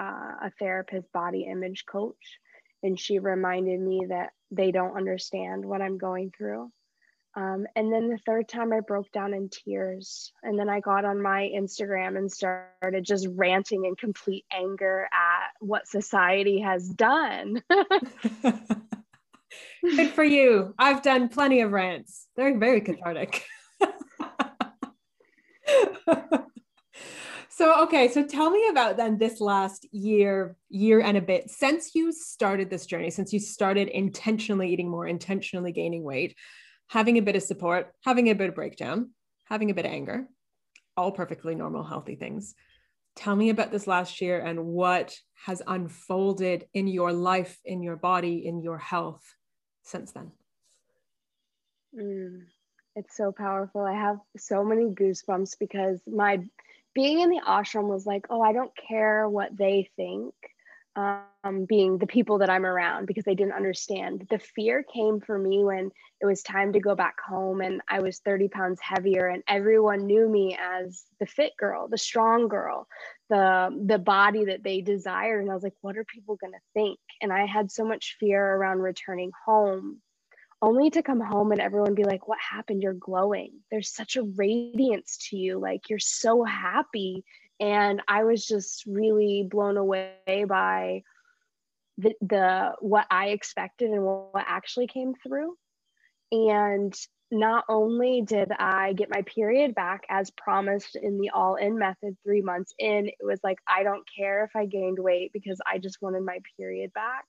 uh, 0.00 0.46
a 0.46 0.52
therapist, 0.58 1.12
body 1.12 1.46
image 1.50 1.84
coach, 1.84 2.38
and 2.82 2.98
she 2.98 3.18
reminded 3.18 3.78
me 3.80 4.06
that 4.08 4.30
they 4.50 4.72
don't 4.72 4.96
understand 4.96 5.64
what 5.64 5.82
I'm 5.82 5.98
going 5.98 6.32
through. 6.36 6.70
Um, 7.36 7.66
and 7.76 7.92
then 7.92 8.08
the 8.08 8.18
third 8.26 8.48
time 8.48 8.72
I 8.72 8.80
broke 8.80 9.12
down 9.12 9.34
in 9.34 9.50
tears. 9.50 10.32
And 10.42 10.58
then 10.58 10.68
I 10.68 10.80
got 10.80 11.04
on 11.04 11.22
my 11.22 11.48
Instagram 11.54 12.18
and 12.18 12.32
started 12.32 13.04
just 13.04 13.28
ranting 13.30 13.84
in 13.84 13.94
complete 13.94 14.44
anger 14.52 15.06
at 15.12 15.50
what 15.60 15.86
society 15.86 16.60
has 16.60 16.88
done. 16.88 17.62
Good 19.82 20.10
for 20.10 20.24
you. 20.24 20.74
I've 20.78 21.02
done 21.02 21.28
plenty 21.28 21.60
of 21.60 21.70
rants. 21.72 22.26
They're 22.36 22.58
very 22.58 22.80
cathartic. 22.80 23.44
so 27.50 27.82
okay, 27.82 28.08
so 28.08 28.24
tell 28.24 28.50
me 28.50 28.68
about 28.68 28.96
then 28.96 29.18
this 29.18 29.40
last 29.40 29.86
year, 29.92 30.56
year 30.68 31.00
and 31.00 31.16
a 31.16 31.20
bit 31.20 31.50
since 31.50 31.94
you 31.94 32.12
started 32.12 32.70
this 32.70 32.86
journey, 32.86 33.10
since 33.10 33.32
you 33.32 33.40
started 33.40 33.88
intentionally 33.88 34.72
eating 34.72 34.88
more, 34.88 35.06
intentionally 35.06 35.72
gaining 35.72 36.02
weight 36.02 36.36
having 36.90 37.18
a 37.18 37.22
bit 37.22 37.36
of 37.36 37.42
support, 37.42 37.92
having 38.04 38.28
a 38.28 38.34
bit 38.34 38.48
of 38.48 38.54
breakdown, 38.56 39.10
having 39.44 39.70
a 39.70 39.74
bit 39.74 39.86
of 39.86 39.92
anger, 39.92 40.26
all 40.96 41.12
perfectly 41.12 41.54
normal, 41.54 41.84
healthy 41.84 42.16
things. 42.16 42.54
Tell 43.14 43.36
me 43.36 43.50
about 43.50 43.70
this 43.70 43.86
last 43.86 44.20
year 44.20 44.40
and 44.40 44.66
what 44.66 45.16
has 45.46 45.62
unfolded 45.66 46.66
in 46.74 46.88
your 46.88 47.12
life, 47.12 47.58
in 47.64 47.84
your 47.84 47.96
body, 47.96 48.44
in 48.44 48.60
your 48.60 48.78
health 48.78 49.22
since 49.84 50.10
then. 50.10 50.32
Mm, 51.96 52.42
it's 52.96 53.16
so 53.16 53.30
powerful. 53.30 53.82
I 53.82 53.94
have 53.94 54.18
so 54.36 54.64
many 54.64 54.86
goosebumps 54.86 55.58
because 55.60 56.00
my 56.08 56.40
being 56.94 57.20
in 57.20 57.30
the 57.30 57.40
ashram 57.46 57.88
was 57.88 58.06
like, 58.06 58.26
oh, 58.30 58.42
I 58.42 58.52
don't 58.52 58.72
care 58.88 59.28
what 59.28 59.56
they 59.56 59.90
think 59.96 60.34
um, 60.96 61.64
being 61.66 61.98
the 61.98 62.06
people 62.06 62.38
that 62.38 62.50
I'm 62.50 62.66
around 62.66 63.06
because 63.06 63.24
they 63.24 63.34
didn't 63.34 63.54
understand. 63.54 64.26
The 64.30 64.38
fear 64.38 64.82
came 64.82 65.20
for 65.20 65.38
me 65.38 65.64
when 65.64 65.90
it 66.20 66.26
was 66.26 66.42
time 66.42 66.72
to 66.72 66.80
go 66.80 66.94
back 66.94 67.16
home 67.26 67.60
and 67.60 67.80
I 67.88 68.00
was 68.00 68.18
30 68.18 68.48
pounds 68.48 68.80
heavier 68.82 69.26
and 69.26 69.42
everyone 69.48 70.06
knew 70.06 70.28
me 70.28 70.58
as 70.60 71.04
the 71.20 71.26
fit 71.26 71.52
girl, 71.58 71.88
the 71.88 71.98
strong 71.98 72.48
girl, 72.48 72.86
the 73.28 73.70
the 73.86 73.98
body 73.98 74.46
that 74.46 74.62
they 74.64 74.80
desired. 74.80 75.40
And 75.40 75.50
I 75.50 75.54
was 75.54 75.62
like, 75.62 75.76
what 75.80 75.96
are 75.96 76.04
people 76.04 76.36
gonna 76.36 76.58
think? 76.74 76.98
And 77.22 77.32
I 77.32 77.46
had 77.46 77.70
so 77.70 77.84
much 77.84 78.16
fear 78.18 78.44
around 78.44 78.80
returning 78.80 79.30
home, 79.46 80.02
only 80.62 80.90
to 80.90 81.02
come 81.02 81.20
home 81.20 81.52
and 81.52 81.60
everyone 81.60 81.94
be 81.94 82.04
like, 82.04 82.28
what 82.28 82.38
happened? 82.38 82.82
You're 82.82 82.92
glowing. 82.92 83.52
There's 83.70 83.94
such 83.94 84.16
a 84.16 84.22
radiance 84.22 85.16
to 85.30 85.36
you. 85.36 85.58
Like 85.58 85.88
you're 85.88 85.98
so 85.98 86.44
happy 86.44 87.24
and 87.60 88.02
i 88.08 88.24
was 88.24 88.44
just 88.44 88.84
really 88.86 89.46
blown 89.48 89.76
away 89.76 90.44
by 90.48 91.02
the, 91.98 92.14
the 92.22 92.72
what 92.80 93.06
i 93.10 93.28
expected 93.28 93.90
and 93.90 94.02
what 94.02 94.44
actually 94.48 94.86
came 94.86 95.12
through 95.22 95.54
and 96.32 96.94
not 97.30 97.64
only 97.68 98.22
did 98.22 98.50
i 98.58 98.92
get 98.94 99.10
my 99.10 99.22
period 99.22 99.74
back 99.74 100.02
as 100.08 100.30
promised 100.30 100.96
in 100.96 101.18
the 101.18 101.30
all 101.30 101.56
in 101.56 101.78
method 101.78 102.16
three 102.24 102.42
months 102.42 102.72
in 102.78 103.06
it 103.06 103.14
was 103.20 103.38
like 103.44 103.58
i 103.68 103.82
don't 103.82 104.04
care 104.16 104.44
if 104.44 104.50
i 104.56 104.64
gained 104.64 104.98
weight 104.98 105.30
because 105.32 105.60
i 105.70 105.78
just 105.78 105.98
wanted 106.00 106.24
my 106.24 106.38
period 106.58 106.92
back 106.94 107.24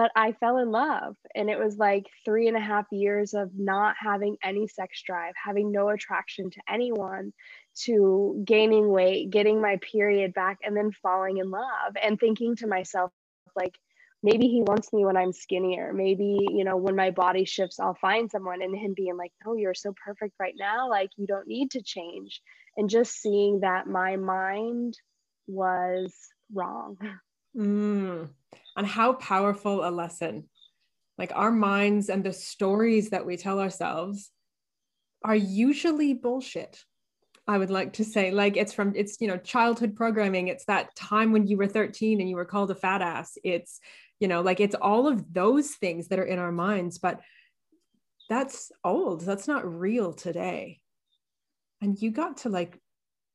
but 0.00 0.10
I 0.16 0.32
fell 0.32 0.56
in 0.56 0.70
love. 0.70 1.14
And 1.34 1.50
it 1.50 1.58
was 1.58 1.76
like 1.76 2.06
three 2.24 2.48
and 2.48 2.56
a 2.56 2.60
half 2.60 2.86
years 2.90 3.34
of 3.34 3.50
not 3.54 3.96
having 4.02 4.38
any 4.42 4.66
sex 4.66 5.02
drive, 5.02 5.34
having 5.36 5.70
no 5.70 5.90
attraction 5.90 6.48
to 6.48 6.60
anyone, 6.66 7.34
to 7.84 8.42
gaining 8.46 8.88
weight, 8.88 9.28
getting 9.28 9.60
my 9.60 9.78
period 9.92 10.32
back, 10.32 10.56
and 10.62 10.74
then 10.74 10.90
falling 11.02 11.36
in 11.36 11.50
love 11.50 11.92
and 12.02 12.18
thinking 12.18 12.56
to 12.56 12.66
myself, 12.66 13.10
like, 13.54 13.74
maybe 14.22 14.46
he 14.46 14.62
wants 14.62 14.90
me 14.90 15.04
when 15.04 15.18
I'm 15.18 15.34
skinnier. 15.34 15.92
Maybe, 15.92 16.38
you 16.48 16.64
know, 16.64 16.78
when 16.78 16.96
my 16.96 17.10
body 17.10 17.44
shifts, 17.44 17.78
I'll 17.78 17.98
find 18.00 18.30
someone 18.30 18.62
and 18.62 18.74
him 18.74 18.94
being 18.96 19.18
like, 19.18 19.32
no, 19.44 19.54
you're 19.54 19.74
so 19.74 19.92
perfect 20.02 20.32
right 20.40 20.54
now. 20.58 20.88
Like, 20.88 21.10
you 21.18 21.26
don't 21.26 21.46
need 21.46 21.72
to 21.72 21.82
change. 21.82 22.40
And 22.78 22.88
just 22.88 23.20
seeing 23.20 23.60
that 23.60 23.86
my 23.86 24.16
mind 24.16 24.94
was 25.46 26.16
wrong. 26.54 26.96
Mm. 27.56 28.30
And 28.76 28.86
how 28.86 29.14
powerful 29.14 29.86
a 29.86 29.90
lesson. 29.90 30.48
Like 31.18 31.32
our 31.34 31.50
minds 31.50 32.08
and 32.08 32.24
the 32.24 32.32
stories 32.32 33.10
that 33.10 33.26
we 33.26 33.36
tell 33.36 33.60
ourselves 33.60 34.30
are 35.22 35.36
usually 35.36 36.14
bullshit. 36.14 36.82
I 37.46 37.58
would 37.58 37.70
like 37.70 37.94
to 37.94 38.04
say, 38.04 38.30
like 38.30 38.56
it's 38.56 38.72
from 38.72 38.92
it's 38.94 39.20
you 39.20 39.28
know 39.28 39.36
childhood 39.36 39.96
programming. 39.96 40.48
It's 40.48 40.64
that 40.66 40.94
time 40.94 41.32
when 41.32 41.46
you 41.46 41.56
were 41.56 41.66
13 41.66 42.20
and 42.20 42.30
you 42.30 42.36
were 42.36 42.44
called 42.44 42.70
a 42.70 42.74
fat 42.74 43.02
ass. 43.02 43.36
It's 43.42 43.80
you 44.18 44.28
know 44.28 44.40
like 44.40 44.60
it's 44.60 44.76
all 44.76 45.08
of 45.08 45.32
those 45.32 45.72
things 45.72 46.08
that 46.08 46.18
are 46.18 46.24
in 46.24 46.38
our 46.38 46.52
minds, 46.52 46.98
but 46.98 47.20
that's 48.28 48.70
old. 48.84 49.22
That's 49.22 49.48
not 49.48 49.70
real 49.70 50.12
today. 50.12 50.80
And 51.82 52.00
you 52.00 52.12
got 52.12 52.38
to 52.38 52.48
like 52.48 52.78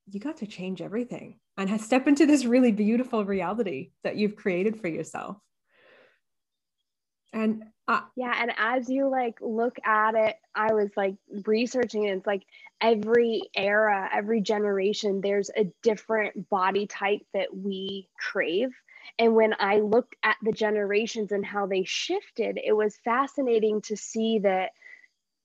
you 0.08 0.20
got 0.20 0.38
to 0.38 0.48
change 0.48 0.82
everything 0.82 1.40
and 1.58 1.82
step 1.82 2.08
into 2.08 2.26
this 2.26 2.46
really 2.46 2.72
beautiful 2.72 3.26
reality 3.26 3.92
that 4.04 4.18
you've 4.18 4.36
created 4.36 4.80
for 4.80 4.88
yourself. 4.88 5.38
And 7.34 7.64
uh, 7.88 8.02
yeah 8.16 8.34
and 8.42 8.52
as 8.58 8.90
you 8.90 9.08
like 9.10 9.38
look 9.42 9.78
at 9.86 10.16
it 10.16 10.36
i 10.56 10.74
was 10.74 10.90
like 10.98 11.16
researching 11.46 12.06
it 12.06 12.18
it's 12.18 12.26
like 12.26 12.44
every 12.82 13.42
era 13.56 14.10
every 14.12 14.42
generation 14.42 15.22
there's 15.22 15.52
a 15.56 15.72
different 15.84 16.50
body 16.50 16.88
type 16.88 17.22
that 17.34 17.56
we 17.56 18.10
crave. 18.20 18.70
And 19.20 19.36
when 19.36 19.54
i 19.60 19.78
looked 19.78 20.16
at 20.24 20.38
the 20.42 20.52
generations 20.52 21.32
and 21.32 21.46
how 21.46 21.68
they 21.68 21.84
shifted 21.84 22.60
it 22.64 22.74
was 22.74 22.98
fascinating 23.04 23.82
to 23.82 23.96
see 23.96 24.40
that 24.40 24.72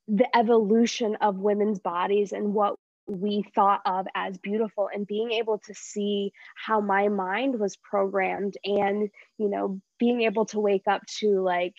the 0.09 0.35
evolution 0.35 1.17
of 1.17 1.37
women's 1.37 1.79
bodies 1.79 2.33
and 2.33 2.55
what 2.55 2.77
we 3.11 3.45
thought 3.55 3.81
of 3.85 4.07
as 4.15 4.39
beautiful 4.39 4.89
and 4.93 5.07
being 5.07 5.33
able 5.33 5.59
to 5.59 5.75
see 5.75 6.33
how 6.55 6.81
my 6.81 7.09
mind 7.09 7.59
was 7.59 7.77
programmed 7.77 8.57
and 8.65 9.11
you 9.39 9.49
know 9.49 9.81
being 9.99 10.23
able 10.23 10.47
to 10.47 10.61
wake 10.61 10.87
up 10.87 11.03
to 11.19 11.41
like 11.41 11.75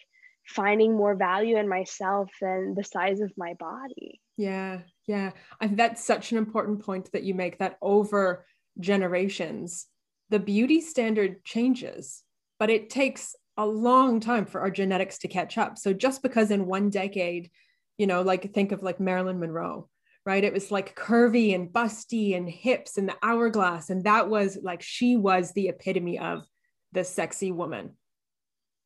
finding 0.46 0.96
more 0.96 1.16
value 1.16 1.58
in 1.58 1.70
myself 1.70 2.30
than 2.42 2.74
the 2.76 2.84
size 2.84 3.22
of 3.22 3.32
my 3.38 3.54
body. 3.56 4.20
Yeah 4.38 4.80
yeah. 5.08 5.32
And 5.60 5.78
that's 5.78 6.04
such 6.04 6.32
an 6.32 6.38
important 6.38 6.86
point 6.86 7.12
that 7.14 7.24
you 7.24 7.34
make 7.34 7.60
that 7.60 7.78
over 7.82 8.46
generations 8.80 9.88
the 10.30 10.40
beauty 10.40 10.82
standard 10.82 11.44
changes 11.44 12.24
but 12.60 12.70
it 12.70 12.90
takes 12.90 13.36
a 13.58 13.66
long 13.66 14.20
time 14.20 14.46
for 14.46 14.62
our 14.62 14.72
genetics 14.72 15.18
to 15.20 15.28
catch 15.28 15.58
up. 15.58 15.78
So 15.78 15.94
just 15.94 16.22
because 16.22 16.52
in 16.52 16.66
one 16.66 16.90
decade 16.90 17.50
you 17.98 18.08
know 18.08 18.22
like 18.22 18.54
think 18.54 18.72
of 18.72 18.82
like 18.82 19.00
marilyn 19.00 19.40
monroe 19.40 19.88
right? 20.26 20.44
It 20.44 20.54
was 20.54 20.72
like 20.72 20.96
curvy 20.96 21.56
and 21.56 21.70
busty 21.70 22.36
and 22.36 22.48
hips 22.48 22.98
and 22.98 23.10
the 23.10 23.16
hourglass. 23.24 23.90
And 23.90 24.04
that 24.04 24.30
was 24.30 24.58
like, 24.62 24.82
she 24.82 25.18
was 25.18 25.52
the 25.52 25.70
epitome 25.70 26.20
of 26.20 26.46
the 26.92 27.04
sexy 27.04 27.52
woman. 27.52 27.98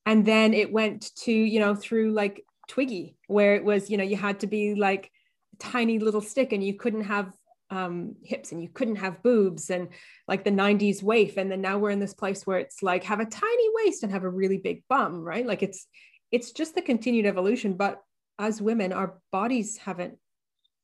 And 0.05 0.25
then 0.25 0.53
it 0.53 0.71
went 0.71 1.13
to, 1.23 1.31
you 1.31 1.59
know, 1.59 1.75
through 1.75 2.11
like 2.11 2.45
Twiggy, 2.67 3.17
where 3.27 3.55
it 3.55 3.63
was, 3.63 3.89
you 3.89 3.97
know, 3.97 4.03
you 4.03 4.15
had 4.15 4.39
to 4.41 4.47
be 4.47 4.75
like 4.75 5.11
a 5.53 5.57
tiny 5.57 5.99
little 5.99 6.21
stick 6.21 6.53
and 6.53 6.63
you 6.63 6.75
couldn't 6.75 7.03
have 7.03 7.33
um, 7.69 8.15
hips 8.23 8.51
and 8.51 8.61
you 8.61 8.69
couldn't 8.69 8.97
have 8.97 9.23
boobs 9.23 9.69
and 9.69 9.89
like 10.27 10.43
the 10.43 10.51
90s 10.51 11.03
waif. 11.03 11.37
And 11.37 11.51
then 11.51 11.61
now 11.61 11.77
we're 11.77 11.89
in 11.89 11.99
this 11.99 12.13
place 12.13 12.45
where 12.45 12.59
it's 12.59 12.81
like 12.81 13.03
have 13.03 13.19
a 13.19 13.25
tiny 13.25 13.69
waist 13.73 14.03
and 14.03 14.11
have 14.11 14.23
a 14.23 14.29
really 14.29 14.57
big 14.57 14.83
bum, 14.87 15.21
right? 15.21 15.45
Like 15.45 15.63
it's, 15.63 15.87
it's 16.31 16.51
just 16.51 16.75
the 16.75 16.81
continued 16.81 17.25
evolution. 17.25 17.73
But 17.73 18.01
as 18.39 18.61
women, 18.61 18.93
our 18.93 19.19
bodies 19.31 19.77
haven't 19.77 20.17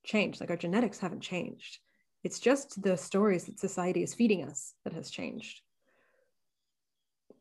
changed 0.04 0.40
like 0.40 0.50
our 0.50 0.58
genetics 0.58 1.00
haven't 1.00 1.22
changed 1.22 1.80
it's 2.24 2.40
just 2.40 2.82
the 2.82 2.96
stories 2.96 3.46
that 3.46 3.60
society 3.60 4.04
is 4.04 4.14
feeding 4.14 4.44
us 4.44 4.74
that 4.84 4.94
has 4.94 5.10
changed 5.10 5.62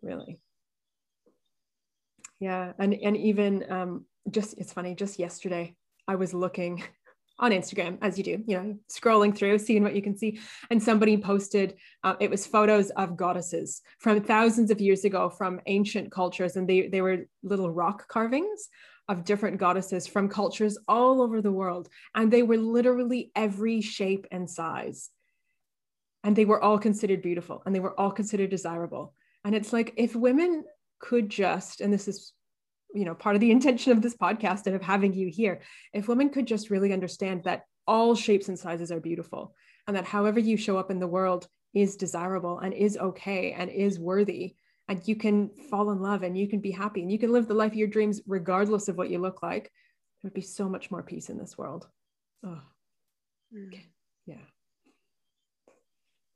really 0.02 0.40
yeah 2.38 2.72
and 2.78 2.94
and 2.94 3.16
even 3.16 3.70
um 3.70 4.04
just 4.30 4.56
it's 4.58 4.72
funny 4.72 4.94
just 4.94 5.18
yesterday 5.18 5.74
i 6.08 6.14
was 6.14 6.34
looking 6.34 6.82
on 7.40 7.52
Instagram, 7.52 7.96
as 8.02 8.18
you 8.18 8.24
do, 8.24 8.44
you 8.46 8.56
know, 8.56 8.76
scrolling 8.88 9.34
through, 9.34 9.58
seeing 9.58 9.82
what 9.82 9.96
you 9.96 10.02
can 10.02 10.16
see. 10.16 10.38
And 10.70 10.80
somebody 10.80 11.16
posted, 11.16 11.74
uh, 12.04 12.14
it 12.20 12.30
was 12.30 12.46
photos 12.46 12.90
of 12.90 13.16
goddesses 13.16 13.80
from 13.98 14.20
thousands 14.22 14.70
of 14.70 14.80
years 14.80 15.04
ago 15.04 15.30
from 15.30 15.58
ancient 15.66 16.12
cultures. 16.12 16.56
And 16.56 16.68
they, 16.68 16.88
they 16.88 17.00
were 17.00 17.26
little 17.42 17.70
rock 17.70 18.06
carvings 18.08 18.68
of 19.08 19.24
different 19.24 19.58
goddesses 19.58 20.06
from 20.06 20.28
cultures 20.28 20.78
all 20.86 21.20
over 21.20 21.40
the 21.40 21.52
world. 21.52 21.88
And 22.14 22.30
they 22.30 22.42
were 22.42 22.56
literally 22.56 23.32
every 23.34 23.80
shape 23.80 24.26
and 24.30 24.48
size. 24.48 25.10
And 26.22 26.36
they 26.36 26.44
were 26.44 26.62
all 26.62 26.78
considered 26.78 27.22
beautiful 27.22 27.62
and 27.64 27.74
they 27.74 27.80
were 27.80 27.98
all 27.98 28.10
considered 28.10 28.50
desirable. 28.50 29.14
And 29.44 29.54
it's 29.54 29.72
like, 29.72 29.94
if 29.96 30.14
women 30.14 30.64
could 31.00 31.28
just, 31.30 31.80
and 31.80 31.92
this 31.92 32.08
is 32.08 32.32
you 32.94 33.04
know 33.04 33.14
part 33.14 33.36
of 33.36 33.40
the 33.40 33.50
intention 33.56 33.92
of 33.92 34.02
this 34.02 34.16
podcast 34.16 34.66
and 34.66 34.74
of 34.74 34.82
having 34.82 35.12
you 35.12 35.28
here 35.28 35.60
if 35.92 36.08
women 36.08 36.28
could 36.28 36.46
just 36.46 36.70
really 36.70 36.92
understand 36.92 37.44
that 37.44 37.62
all 37.86 38.14
shapes 38.14 38.48
and 38.48 38.58
sizes 38.58 38.90
are 38.90 39.00
beautiful 39.00 39.54
and 39.86 39.96
that 39.96 40.04
however 40.04 40.40
you 40.40 40.56
show 40.56 40.76
up 40.76 40.90
in 40.90 40.98
the 40.98 41.06
world 41.06 41.48
is 41.74 41.96
desirable 41.96 42.58
and 42.58 42.74
is 42.74 42.96
okay 42.96 43.52
and 43.52 43.70
is 43.70 43.98
worthy 43.98 44.56
and 44.90 45.06
you 45.06 45.14
can 45.14 45.50
fall 45.70 45.92
in 45.92 46.00
love 46.00 46.24
and 46.24 46.36
you 46.36 46.48
can 46.48 46.58
be 46.58 46.72
happy 46.72 47.00
and 47.00 47.12
you 47.12 47.18
can 47.18 47.30
live 47.30 47.46
the 47.46 47.54
life 47.54 47.70
of 47.70 47.78
your 47.78 47.86
dreams 47.86 48.20
regardless 48.26 48.88
of 48.88 48.98
what 48.98 49.08
you 49.08 49.20
look 49.20 49.40
like. 49.40 49.62
There 49.62 50.28
would 50.28 50.34
be 50.34 50.40
so 50.40 50.68
much 50.68 50.90
more 50.90 51.02
peace 51.02 51.30
in 51.30 51.38
this 51.38 51.56
world. 51.56 51.86
Oh 52.44 52.60
mm. 53.54 53.80
yeah. 54.26 54.34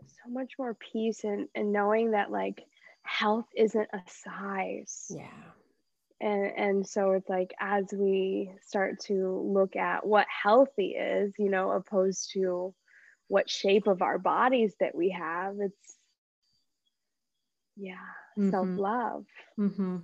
So 0.07 0.31
much 0.31 0.53
more 0.57 0.75
peace 0.75 1.25
and 1.25 1.49
and 1.57 1.73
knowing 1.73 2.13
that 2.13 2.31
like 2.31 2.63
health 3.03 3.47
isn't 3.57 3.89
a 3.93 4.01
size. 4.07 5.07
Yeah. 5.11 5.27
And 6.21 6.53
and 6.57 6.87
so 6.87 7.11
it's 7.11 7.29
like 7.29 7.53
as 7.59 7.87
we 7.93 8.53
start 8.65 9.01
to 9.07 9.43
look 9.53 9.75
at 9.75 10.07
what 10.07 10.29
healthy 10.29 10.91
is 10.91 11.35
you 11.39 11.51
know 11.51 11.73
opposed 11.73 12.31
to 12.35 12.73
what 13.27 13.51
shape 13.51 13.89
of 13.89 14.01
our 14.01 14.19
bodies 14.19 14.75
that 14.79 14.95
we 14.95 15.11
have 15.11 15.57
it's 15.59 15.97
yeah 17.77 17.95
mm-hmm. 18.39 18.51
self-love 18.51 19.25
mm-hmm. 19.59 19.97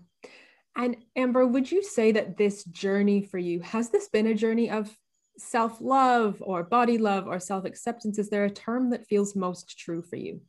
and 0.77 0.97
amber 1.17 1.47
would 1.47 1.71
you 1.71 1.83
say 1.83 2.13
that 2.13 2.37
this 2.37 2.65
journey 2.65 3.23
for 3.23 3.39
you 3.39 3.61
has 3.61 3.91
this 3.91 4.09
been 4.09 4.27
a 4.27 4.35
journey 4.35 4.71
of 4.71 4.95
self-love 5.39 6.43
or 6.45 6.63
body 6.63 6.99
love 6.99 7.27
or 7.27 7.39
self-acceptance 7.39 8.19
is 8.19 8.29
there 8.29 8.45
a 8.45 8.51
term 8.51 8.91
that 8.91 9.07
feels 9.07 9.35
most 9.35 9.79
true 9.79 10.03
for 10.03 10.17
you 10.17 10.41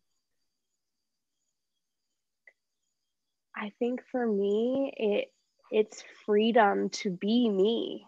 i 3.55 3.71
think 3.79 4.01
for 4.11 4.27
me 4.27 4.91
it 4.97 5.31
it's 5.71 6.03
freedom 6.25 6.89
to 6.89 7.09
be 7.09 7.49
me. 7.49 8.05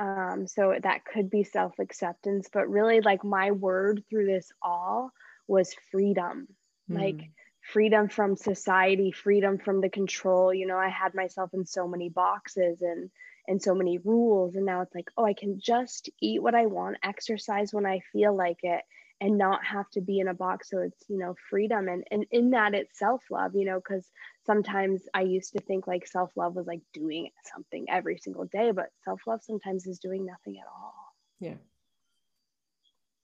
Um, 0.00 0.46
so 0.46 0.74
that 0.82 1.04
could 1.04 1.28
be 1.28 1.44
self 1.44 1.78
acceptance, 1.78 2.48
but 2.52 2.70
really, 2.70 3.00
like 3.00 3.24
my 3.24 3.50
word 3.50 4.02
through 4.08 4.26
this 4.26 4.50
all 4.62 5.10
was 5.48 5.74
freedom. 5.90 6.48
Mm. 6.90 7.00
Like 7.00 7.30
freedom 7.62 8.08
from 8.08 8.36
society, 8.36 9.12
freedom 9.12 9.58
from 9.58 9.80
the 9.80 9.88
control. 9.88 10.52
You 10.52 10.66
know, 10.66 10.76
I 10.76 10.88
had 10.88 11.14
myself 11.14 11.50
in 11.54 11.64
so 11.64 11.86
many 11.86 12.08
boxes 12.08 12.82
and 12.82 13.10
and 13.48 13.60
so 13.60 13.74
many 13.74 13.98
rules, 13.98 14.54
and 14.54 14.64
now 14.64 14.82
it's 14.82 14.94
like, 14.94 15.10
oh, 15.16 15.24
I 15.24 15.34
can 15.34 15.58
just 15.60 16.08
eat 16.20 16.40
what 16.40 16.54
I 16.54 16.66
want, 16.66 16.98
exercise 17.02 17.72
when 17.72 17.86
I 17.86 18.00
feel 18.12 18.36
like 18.36 18.58
it, 18.62 18.82
and 19.20 19.36
not 19.36 19.64
have 19.64 19.88
to 19.90 20.00
be 20.00 20.20
in 20.20 20.28
a 20.28 20.34
box. 20.34 20.70
So 20.70 20.78
it's 20.78 21.04
you 21.08 21.18
know 21.18 21.34
freedom 21.50 21.88
and 21.88 22.04
and 22.10 22.26
in 22.30 22.50
that 22.50 22.74
it's 22.74 22.98
self-love 22.98 23.54
you 23.54 23.64
know 23.64 23.78
because 23.78 24.06
sometimes 24.44 25.02
i 25.14 25.22
used 25.22 25.52
to 25.52 25.60
think 25.60 25.86
like 25.86 26.06
self-love 26.06 26.56
was 26.56 26.66
like 26.66 26.80
doing 26.92 27.30
something 27.54 27.86
every 27.88 28.18
single 28.18 28.44
day 28.46 28.72
but 28.72 28.90
self-love 29.04 29.40
sometimes 29.44 29.86
is 29.86 30.00
doing 30.00 30.26
nothing 30.26 30.58
at 30.58 30.66
all. 30.66 30.94
Yeah. 31.38 31.54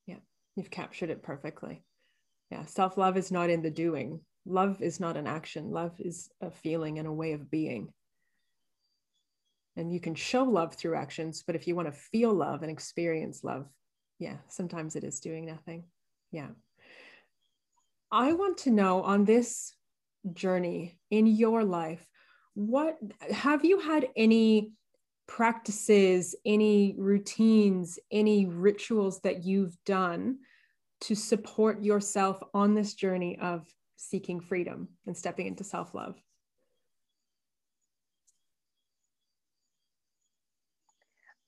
Yeah. 0.06 0.16
You've 0.56 0.70
captured 0.70 1.10
it 1.10 1.22
perfectly 1.22 1.82
yeah 2.50 2.64
self-love 2.64 3.16
is 3.16 3.30
not 3.30 3.50
in 3.50 3.62
the 3.62 3.70
doing. 3.70 4.20
Love 4.46 4.80
is 4.80 4.98
not 4.98 5.16
an 5.16 5.26
action. 5.26 5.70
Love 5.70 5.92
is 5.98 6.30
a 6.40 6.50
feeling 6.50 6.98
and 6.98 7.06
a 7.06 7.12
way 7.12 7.32
of 7.32 7.50
being. 7.50 7.92
And 9.76 9.92
you 9.92 10.00
can 10.00 10.14
show 10.14 10.44
love 10.44 10.74
through 10.74 10.96
actions 10.96 11.42
but 11.46 11.54
if 11.54 11.66
you 11.66 11.76
want 11.76 11.88
to 11.88 11.92
feel 11.92 12.32
love 12.32 12.62
and 12.62 12.70
experience 12.70 13.44
love 13.44 13.66
yeah 14.18 14.36
sometimes 14.48 14.96
it 14.96 15.04
is 15.04 15.20
doing 15.20 15.46
nothing. 15.46 15.84
Yeah. 16.32 16.48
I 18.10 18.32
want 18.32 18.58
to 18.58 18.70
know 18.70 19.02
on 19.02 19.24
this 19.24 19.74
journey 20.32 20.98
in 21.10 21.26
your 21.26 21.64
life 21.64 22.06
what 22.54 22.98
have 23.30 23.64
you 23.64 23.78
had 23.78 24.08
any 24.16 24.72
practices 25.26 26.34
any 26.44 26.94
routines 26.98 27.98
any 28.10 28.46
rituals 28.46 29.20
that 29.20 29.44
you've 29.44 29.76
done 29.84 30.38
to 31.00 31.14
support 31.14 31.82
yourself 31.82 32.42
on 32.54 32.74
this 32.74 32.94
journey 32.94 33.38
of 33.40 33.66
seeking 33.96 34.40
freedom 34.40 34.88
and 35.06 35.16
stepping 35.16 35.46
into 35.46 35.64
self-love 35.64 36.20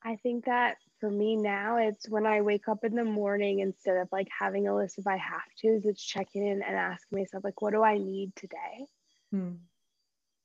I 0.02 0.16
think 0.16 0.46
that 0.46 0.76
for 0.98 1.10
me 1.10 1.36
now, 1.36 1.76
it's 1.76 2.08
when 2.08 2.26
I 2.26 2.40
wake 2.40 2.68
up 2.68 2.84
in 2.84 2.94
the 2.94 3.04
morning, 3.04 3.60
instead 3.60 3.96
of 3.96 4.08
like 4.12 4.28
having 4.38 4.66
a 4.66 4.74
list 4.74 4.98
if 4.98 5.06
I 5.06 5.16
have 5.16 5.42
to, 5.58 5.80
it's 5.84 6.02
checking 6.02 6.46
in 6.46 6.62
and 6.62 6.76
asking 6.76 7.18
myself, 7.18 7.44
like, 7.44 7.60
what 7.60 7.72
do 7.72 7.82
I 7.82 7.98
need 7.98 8.34
today? 8.36 8.86
Hmm. 9.30 9.52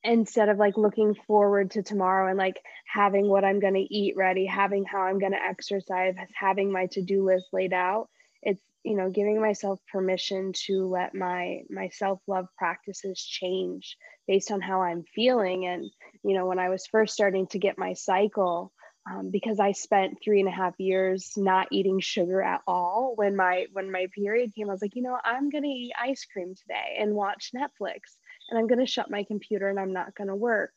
Instead 0.04 0.50
of 0.50 0.58
like 0.58 0.78
looking 0.78 1.15
forward 1.26 1.72
to 1.72 1.84
tomorrow 1.84 2.30
and 2.30 2.38
like 2.38 2.62
having 2.86 3.28
what 3.28 3.44
I'm 3.44 3.60
going 3.60 3.74
to 3.74 3.94
eat 3.94 4.15
ready, 4.15 4.46
having 4.46 4.86
how 4.86 5.02
I'm 5.02 5.20
going 5.20 5.32
to 5.32 5.41
exercise, 5.41 6.15
having 6.34 6.72
my 6.72 6.88
to 6.88 7.02
do 7.02 7.26
list 7.26 7.48
laid 7.52 7.74
out. 7.74 8.08
It's, 8.44 8.62
you 8.86 8.95
know, 8.95 9.10
giving 9.10 9.41
myself 9.41 9.80
permission 9.91 10.54
to 10.67 10.86
let 10.88 11.15
my 11.15 11.62
my 11.69 11.89
self-love 11.89 12.45
practices 12.58 13.19
change 13.19 13.98
based 14.28 14.52
on 14.52 14.62
how 14.62 14.84
I'm 14.84 15.04
feeling 15.15 15.65
and 15.65 15.89
you 16.24 16.36
know 16.36 16.45
when 16.45 16.60
I 16.60 16.69
was 16.69 16.86
first 16.86 17.13
starting 17.13 17.48
to 17.48 17.60
get 17.60 17.80
my 17.80 17.93
cycle 17.93 18.71
um, 19.10 19.30
because 19.32 19.60
I 19.60 19.71
spent 19.71 20.17
three 20.24 20.39
and 20.39 20.50
a 20.50 20.52
half 20.52 20.74
years 20.80 21.34
not 21.36 21.67
eating 21.71 22.00
sugar 22.00 22.41
at 22.41 22.62
all. 22.67 23.13
When 23.15 23.36
my 23.36 23.65
when 23.74 23.91
my 23.91 24.08
period 24.15 24.54
came, 24.56 24.69
I 24.69 24.74
was 24.74 24.82
like, 24.82 24.95
you 24.95 25.04
know, 25.04 25.17
I'm 25.24 25.50
gonna 25.50 25.67
eat 25.67 25.93
ice 26.00 26.26
cream 26.32 26.54
today 26.56 26.98
and 27.00 27.13
watch 27.13 27.52
Netflix, 27.56 28.17
and 28.50 28.58
I'm 28.60 28.67
gonna 28.67 28.86
shut 28.86 29.12
my 29.12 29.24
computer 29.24 29.67
and 29.67 29.80
I'm 29.80 29.93
not 29.93 30.15
gonna 30.15 30.36
work. 30.36 30.71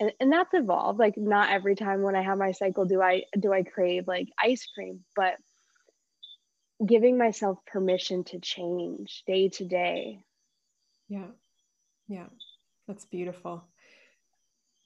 And, 0.00 0.12
and 0.20 0.32
that's 0.32 0.54
evolved. 0.54 1.00
Like 1.00 1.14
not 1.16 1.50
every 1.50 1.74
time 1.74 2.02
when 2.02 2.14
I 2.14 2.22
have 2.22 2.38
my 2.38 2.52
cycle 2.52 2.84
do 2.84 3.02
I 3.02 3.24
do 3.38 3.52
I 3.52 3.62
crave 3.62 4.04
like 4.06 4.28
ice 4.40 4.66
cream, 4.74 5.00
but 5.16 5.34
giving 6.84 7.18
myself 7.18 7.58
permission 7.66 8.24
to 8.24 8.38
change 8.38 9.22
day 9.26 9.48
to 9.48 9.64
day. 9.64 10.24
Yeah, 11.08 11.26
yeah, 12.08 12.26
that's 12.86 13.04
beautiful. 13.04 13.64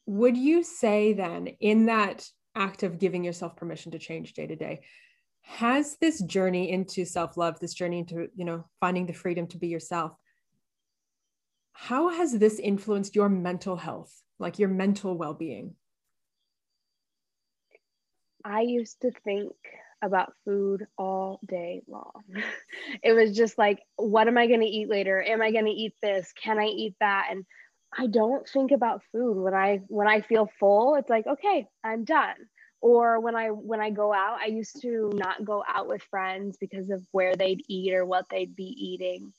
Would 0.06 0.36
you 0.36 0.62
say 0.62 1.12
then 1.12 1.46
in 1.60 1.86
that 1.86 2.26
act 2.54 2.82
of 2.82 2.98
giving 2.98 3.24
yourself 3.24 3.56
permission 3.56 3.92
to 3.92 3.98
change 3.98 4.34
day 4.34 4.46
to 4.46 4.56
day 4.56 4.80
has 5.42 5.96
this 6.00 6.20
journey 6.22 6.70
into 6.70 7.04
self-love 7.04 7.58
this 7.58 7.74
journey 7.74 7.98
into 7.98 8.28
you 8.34 8.44
know 8.44 8.64
finding 8.80 9.06
the 9.06 9.12
freedom 9.12 9.46
to 9.46 9.58
be 9.58 9.68
yourself 9.68 10.12
how 11.72 12.10
has 12.10 12.32
this 12.38 12.58
influenced 12.58 13.16
your 13.16 13.28
mental 13.28 13.76
health 13.76 14.22
like 14.38 14.58
your 14.58 14.68
mental 14.68 15.16
well-being 15.16 15.74
i 18.44 18.60
used 18.60 19.00
to 19.00 19.10
think 19.24 19.52
about 20.02 20.32
food 20.44 20.86
all 20.98 21.40
day 21.46 21.82
long 21.88 22.22
it 23.02 23.12
was 23.12 23.36
just 23.36 23.56
like 23.56 23.78
what 23.96 24.28
am 24.28 24.36
i 24.36 24.46
going 24.46 24.60
to 24.60 24.66
eat 24.66 24.88
later 24.88 25.22
am 25.22 25.40
i 25.40 25.50
going 25.52 25.64
to 25.64 25.70
eat 25.70 25.94
this 26.02 26.32
can 26.32 26.58
i 26.58 26.66
eat 26.66 26.94
that 27.00 27.28
and 27.30 27.44
I 27.96 28.06
don't 28.06 28.48
think 28.48 28.70
about 28.70 29.02
food 29.12 29.36
when 29.36 29.54
I 29.54 29.80
when 29.88 30.08
I 30.08 30.22
feel 30.22 30.48
full. 30.58 30.94
It's 30.96 31.10
like 31.10 31.26
okay, 31.26 31.66
I'm 31.84 32.04
done. 32.04 32.36
Or 32.80 33.20
when 33.20 33.36
I 33.36 33.48
when 33.48 33.80
I 33.80 33.90
go 33.90 34.12
out, 34.12 34.38
I 34.40 34.46
used 34.46 34.80
to 34.82 35.10
not 35.14 35.44
go 35.44 35.62
out 35.68 35.88
with 35.88 36.02
friends 36.10 36.56
because 36.58 36.90
of 36.90 37.06
where 37.12 37.36
they'd 37.36 37.62
eat 37.68 37.94
or 37.94 38.04
what 38.04 38.26
they'd 38.30 38.56
be 38.56 38.64
eating. 38.64 39.32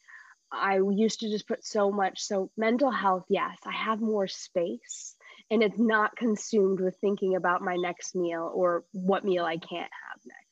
I 0.51 0.77
used 0.77 1.21
to 1.21 1.29
just 1.29 1.47
put 1.47 1.65
so 1.65 1.91
much. 1.91 2.21
So 2.21 2.51
mental 2.55 2.91
health, 2.91 3.25
yes, 3.27 3.57
I 3.65 3.71
have 3.71 3.99
more 4.01 4.27
space 4.27 5.15
and 5.49 5.63
it's 5.63 5.79
not 5.79 6.15
consumed 6.15 6.79
with 6.79 6.95
thinking 7.01 7.35
about 7.35 7.61
my 7.63 7.75
next 7.75 8.15
meal 8.15 8.51
or 8.53 8.85
what 8.91 9.25
meal 9.25 9.45
I 9.45 9.57
can't 9.57 9.91
have 10.09 10.21
next. 10.25 10.42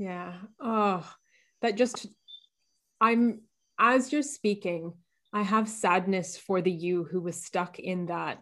Yeah. 0.00 0.32
Oh, 0.58 1.06
that 1.60 1.76
just 1.76 2.06
I'm 3.02 3.42
as 3.78 4.10
you're 4.10 4.22
speaking, 4.22 4.94
I 5.30 5.42
have 5.42 5.68
sadness 5.68 6.38
for 6.38 6.62
the 6.62 6.72
you 6.72 7.04
who 7.04 7.20
was 7.20 7.44
stuck 7.44 7.78
in 7.78 8.06
that 8.06 8.38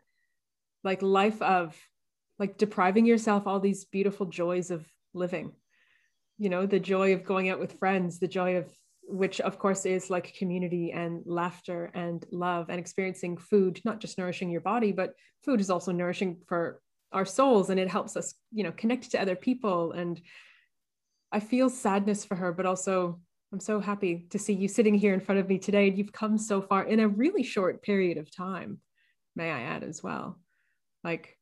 like 0.85 1.03
life 1.03 1.43
of 1.43 1.77
like 2.39 2.59
depriving 2.59 3.07
yourself 3.07 3.49
all 3.49 3.59
these 3.59 3.87
beautiful 3.87 4.27
joys 4.27 4.71
of 4.71 4.87
living. 5.15 5.51
You 6.39 6.49
know, 6.49 6.65
the 6.65 6.79
joy 6.79 7.13
of 7.13 7.25
going 7.25 7.49
out 7.49 7.59
with 7.59 7.81
friends, 7.81 8.21
the 8.21 8.29
joy 8.29 8.59
of 8.59 8.73
which 9.03 9.41
of 9.41 9.59
course 9.59 9.85
is 9.85 10.11
like 10.11 10.37
community 10.39 10.93
and 10.93 11.23
laughter 11.27 11.91
and 11.93 12.25
love 12.31 12.67
and 12.69 12.79
experiencing 12.79 13.37
food 13.37 13.81
not 13.83 14.01
just 14.01 14.19
nourishing 14.19 14.51
your 14.51 14.61
body 14.61 14.93
but 14.93 15.15
food 15.43 15.63
is 15.63 15.71
also 15.71 15.93
nourishing 15.93 16.37
for 16.47 16.83
our 17.13 17.25
souls 17.25 17.71
and 17.71 17.81
it 17.81 17.89
helps 17.89 18.19
us 18.19 18.35
you 18.53 18.63
know 18.63 18.73
connect 18.73 19.11
to 19.11 19.19
other 19.19 19.35
people 19.35 19.93
and 19.93 20.21
i 21.33 21.41
feel 21.41 21.69
sadness 21.69 22.25
for 22.25 22.35
her 22.35 22.53
but 22.53 22.67
also 22.67 23.21
i'm 23.53 23.61
so 23.61 23.81
happy 23.81 24.27
to 24.31 24.39
see 24.39 24.53
you 24.53 24.69
sitting 24.69 24.95
here 24.95 25.15
in 25.15 25.21
front 25.21 25.41
of 25.41 25.49
me 25.49 25.59
today. 25.59 25.89
And 25.89 25.97
you've 25.97 26.13
come 26.13 26.37
so 26.39 26.61
far 26.61 26.85
in 26.85 27.01
a 27.01 27.09
really 27.09 27.43
short 27.43 27.83
period 27.83 28.19
of 28.19 28.35
time 28.35 28.79
may 29.37 29.51
i 29.51 29.61
add 29.61 29.85
as 29.85 30.03
well. 30.03 30.39
Like 31.05 31.37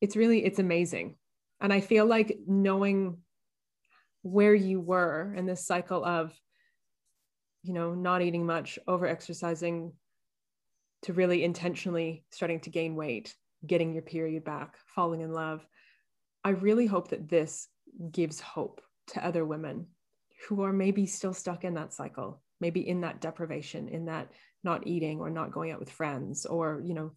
it's 0.00 0.16
really 0.16 0.44
it's 0.44 0.58
amazing. 0.58 1.16
And 1.60 1.72
i 1.72 1.80
feel 1.80 2.06
like 2.06 2.38
knowing 2.46 3.18
where 4.22 4.54
you 4.54 4.80
were 4.80 5.32
in 5.36 5.46
this 5.46 5.64
cycle 5.64 6.04
of 6.04 6.34
you 7.62 7.72
know 7.72 7.94
not 7.94 8.22
eating 8.22 8.44
much 8.44 8.78
over 8.88 9.06
exercising 9.06 9.92
to 11.02 11.12
really 11.12 11.44
intentionally 11.44 12.24
starting 12.32 12.60
to 12.60 12.70
gain 12.70 12.96
weight 12.96 13.34
getting 13.64 13.92
your 13.92 14.02
period 14.02 14.44
back 14.44 14.76
falling 14.94 15.20
in 15.20 15.32
love 15.32 15.64
i 16.42 16.50
really 16.50 16.86
hope 16.86 17.08
that 17.10 17.28
this 17.28 17.68
gives 18.10 18.40
hope 18.40 18.80
to 19.08 19.24
other 19.24 19.44
women 19.44 19.86
who 20.48 20.62
are 20.62 20.72
maybe 20.72 21.06
still 21.06 21.34
stuck 21.34 21.64
in 21.64 21.74
that 21.74 21.92
cycle 21.92 22.42
maybe 22.60 22.86
in 22.86 23.02
that 23.02 23.20
deprivation 23.20 23.88
in 23.88 24.06
that 24.06 24.30
not 24.64 24.86
eating 24.86 25.20
or 25.20 25.30
not 25.30 25.52
going 25.52 25.70
out 25.70 25.78
with 25.78 25.90
friends 25.90 26.46
or 26.46 26.82
you 26.84 26.94
know 26.94 27.12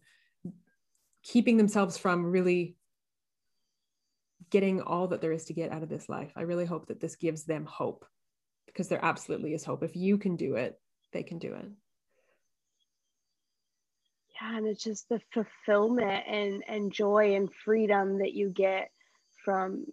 keeping 1.22 1.56
themselves 1.56 1.98
from 1.98 2.24
really 2.24 2.76
getting 4.50 4.80
all 4.80 5.08
that 5.08 5.20
there 5.20 5.32
is 5.32 5.44
to 5.46 5.52
get 5.52 5.70
out 5.70 5.82
of 5.82 5.88
this 5.88 6.08
life. 6.08 6.32
I 6.36 6.42
really 6.42 6.64
hope 6.64 6.88
that 6.88 7.00
this 7.00 7.16
gives 7.16 7.44
them 7.44 7.64
hope 7.64 8.04
because 8.66 8.88
there 8.88 9.04
absolutely 9.04 9.54
is 9.54 9.64
hope. 9.64 9.82
If 9.82 9.96
you 9.96 10.18
can 10.18 10.36
do 10.36 10.56
it, 10.56 10.78
they 11.12 11.22
can 11.22 11.38
do 11.38 11.54
it. 11.54 11.66
Yeah, 14.40 14.56
and 14.56 14.66
it's 14.66 14.82
just 14.82 15.08
the 15.08 15.20
fulfillment 15.32 16.24
and 16.26 16.64
and 16.66 16.92
joy 16.92 17.34
and 17.34 17.48
freedom 17.64 18.18
that 18.18 18.32
you 18.32 18.50
get 18.50 18.90
from 19.44 19.86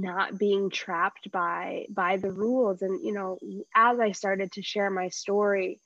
not 0.00 0.38
being 0.38 0.70
trapped 0.70 1.30
by 1.30 1.86
by 1.88 2.16
the 2.16 2.30
rules. 2.30 2.82
And 2.82 3.04
you 3.04 3.12
know 3.12 3.38
as 3.74 3.98
i 4.00 4.12
started 4.12 4.52
to 4.52 4.62
share 4.62 4.90
my 4.90 5.08
story 5.08 5.80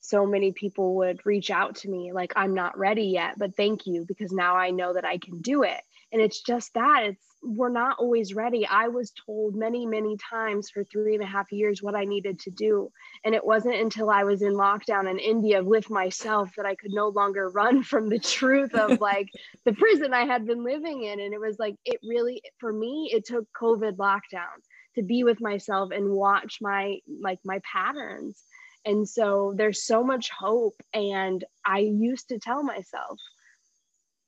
so 0.00 0.26
many 0.26 0.52
people 0.52 0.96
would 0.96 1.24
reach 1.24 1.50
out 1.50 1.76
to 1.76 1.88
me 1.88 2.12
like 2.12 2.32
i'm 2.36 2.54
not 2.54 2.76
ready 2.76 3.04
yet 3.04 3.34
but 3.38 3.56
thank 3.56 3.86
you 3.86 4.04
because 4.06 4.32
now 4.32 4.54
i 4.54 4.70
know 4.70 4.92
that 4.92 5.04
i 5.04 5.18
can 5.18 5.40
do 5.40 5.62
it. 5.62 5.80
And 6.12 6.20
it's 6.22 6.42
just 6.42 6.74
that 6.74 7.04
it's 7.04 7.33
we're 7.44 7.68
not 7.68 7.98
always 7.98 8.34
ready. 8.34 8.66
I 8.66 8.88
was 8.88 9.12
told 9.26 9.54
many, 9.54 9.84
many 9.84 10.16
times 10.16 10.70
for 10.70 10.82
three 10.84 11.14
and 11.14 11.22
a 11.22 11.26
half 11.26 11.52
years 11.52 11.82
what 11.82 11.94
I 11.94 12.04
needed 12.04 12.40
to 12.40 12.50
do. 12.50 12.90
And 13.24 13.34
it 13.34 13.44
wasn't 13.44 13.76
until 13.76 14.10
I 14.10 14.24
was 14.24 14.42
in 14.42 14.54
lockdown 14.54 15.10
in 15.10 15.18
India 15.18 15.62
with 15.62 15.90
myself 15.90 16.50
that 16.56 16.66
I 16.66 16.74
could 16.74 16.92
no 16.92 17.08
longer 17.08 17.50
run 17.50 17.82
from 17.90 18.08
the 18.08 18.18
truth 18.18 18.74
of 18.74 19.00
like 19.00 19.28
the 19.64 19.74
prison 19.74 20.14
I 20.14 20.24
had 20.24 20.46
been 20.46 20.64
living 20.64 21.04
in. 21.04 21.20
And 21.20 21.34
it 21.34 21.40
was 21.40 21.58
like, 21.58 21.76
it 21.84 22.00
really, 22.02 22.42
for 22.58 22.72
me, 22.72 23.10
it 23.12 23.26
took 23.26 23.46
COVID 23.60 23.96
lockdown 23.96 24.56
to 24.94 25.02
be 25.02 25.24
with 25.24 25.40
myself 25.40 25.90
and 25.92 26.08
watch 26.10 26.58
my, 26.60 26.98
like, 27.20 27.40
my 27.44 27.60
patterns. 27.70 28.42
And 28.86 29.08
so 29.08 29.54
there's 29.56 29.84
so 29.84 30.02
much 30.02 30.30
hope. 30.30 30.74
And 30.92 31.44
I 31.66 31.78
used 31.78 32.28
to 32.28 32.38
tell 32.38 32.62
myself, 32.62 33.18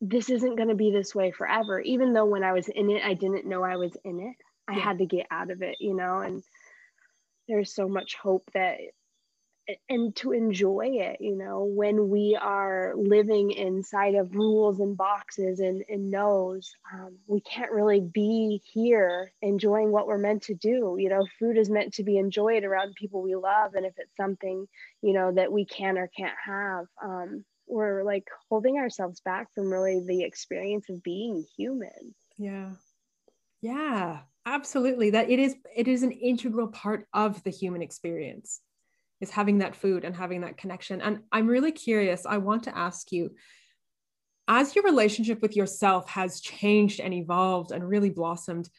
this 0.00 0.28
isn't 0.30 0.56
going 0.56 0.68
to 0.68 0.74
be 0.74 0.90
this 0.90 1.14
way 1.14 1.30
forever. 1.30 1.80
Even 1.80 2.12
though 2.12 2.26
when 2.26 2.44
i 2.44 2.52
was 2.52 2.68
in 2.68 2.90
it 2.90 3.02
i 3.04 3.14
didn't 3.14 3.46
know 3.46 3.62
i 3.62 3.76
was 3.76 3.96
in 4.04 4.20
it. 4.20 4.36
I 4.68 4.74
yeah. 4.76 4.80
had 4.80 4.98
to 4.98 5.06
get 5.06 5.26
out 5.30 5.50
of 5.50 5.62
it 5.62 5.76
you 5.80 5.94
know 5.94 6.20
and 6.20 6.42
there's 7.48 7.74
so 7.74 7.88
much 7.88 8.16
hope 8.16 8.50
that 8.54 8.78
and 9.88 10.14
to 10.14 10.30
enjoy 10.30 10.86
it 10.92 11.20
you 11.20 11.36
know 11.36 11.64
when 11.64 12.08
we 12.08 12.38
are 12.40 12.94
living 12.96 13.50
inside 13.50 14.14
of 14.14 14.34
rules 14.34 14.78
and 14.78 14.96
boxes 14.96 15.58
and, 15.60 15.82
and 15.88 16.10
no's 16.10 16.72
um, 16.92 17.16
we 17.26 17.40
can't 17.40 17.72
really 17.72 18.00
be 18.00 18.62
here 18.72 19.32
enjoying 19.42 19.90
what 19.90 20.06
we're 20.06 20.18
meant 20.18 20.42
to 20.42 20.54
do. 20.54 20.96
You 20.98 21.08
know 21.08 21.26
food 21.38 21.56
is 21.58 21.68
meant 21.68 21.94
to 21.94 22.04
be 22.04 22.18
enjoyed 22.18 22.64
around 22.64 22.94
people 22.94 23.22
we 23.22 23.34
love 23.34 23.74
and 23.74 23.84
if 23.84 23.94
it's 23.96 24.16
something 24.16 24.66
you 25.02 25.12
know 25.12 25.32
that 25.32 25.50
we 25.50 25.64
can 25.64 25.98
or 25.98 26.08
can't 26.08 26.36
have 26.44 26.86
um, 27.02 27.44
we're 27.66 28.04
like 28.04 28.28
holding 28.48 28.76
ourselves 28.76 29.20
back 29.20 29.48
from 29.54 29.72
really 29.72 30.02
the 30.06 30.22
experience 30.22 30.88
of 30.88 31.02
being 31.02 31.44
human. 31.56 32.14
Yeah. 32.38 32.72
Yeah 33.60 34.20
absolutely. 34.46 35.10
That 35.10 35.28
it 35.28 35.38
is 35.38 35.56
it 35.74 35.88
is 35.88 36.02
an 36.02 36.12
integral 36.12 36.68
part 36.68 37.06
of 37.12 37.42
the 37.42 37.50
human 37.50 37.82
experience 37.82 38.60
is 39.20 39.30
having 39.30 39.58
that 39.58 39.74
food 39.74 40.04
and 40.04 40.14
having 40.14 40.42
that 40.42 40.56
connection. 40.56 41.02
And 41.02 41.20
i'm 41.32 41.48
really 41.48 41.72
curious 41.72 42.24
i 42.24 42.38
want 42.38 42.62
to 42.64 42.78
ask 42.78 43.12
you 43.12 43.34
as 44.48 44.76
your 44.76 44.84
relationship 44.84 45.42
with 45.42 45.56
yourself 45.56 46.08
has 46.10 46.40
changed 46.40 47.00
and 47.00 47.12
evolved 47.12 47.72
and 47.72 47.86
really 47.86 48.10
blossomed 48.10 48.70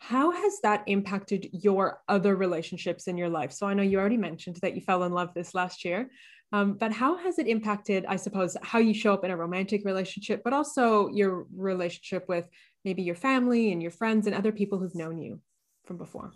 how 0.00 0.30
has 0.30 0.60
that 0.62 0.84
impacted 0.86 1.48
your 1.52 2.00
other 2.08 2.36
relationships 2.36 3.08
in 3.08 3.16
your 3.16 3.28
life? 3.28 3.52
So 3.52 3.66
i 3.66 3.74
know 3.74 3.82
you 3.82 3.98
already 3.98 4.16
mentioned 4.16 4.56
that 4.62 4.74
you 4.74 4.80
fell 4.80 5.04
in 5.04 5.12
love 5.12 5.32
this 5.34 5.54
last 5.54 5.84
year 5.84 6.10
um, 6.52 6.74
but 6.74 6.92
how 6.92 7.16
has 7.16 7.38
it 7.38 7.46
impacted, 7.46 8.06
I 8.06 8.16
suppose, 8.16 8.56
how 8.62 8.78
you 8.78 8.94
show 8.94 9.12
up 9.12 9.24
in 9.24 9.30
a 9.30 9.36
romantic 9.36 9.84
relationship, 9.84 10.42
but 10.42 10.52
also 10.52 11.08
your 11.08 11.46
relationship 11.54 12.26
with 12.28 12.48
maybe 12.84 13.02
your 13.02 13.14
family 13.14 13.70
and 13.72 13.82
your 13.82 13.90
friends 13.90 14.26
and 14.26 14.34
other 14.34 14.52
people 14.52 14.78
who've 14.78 14.94
known 14.94 15.18
you 15.18 15.40
from 15.84 15.98
before? 15.98 16.32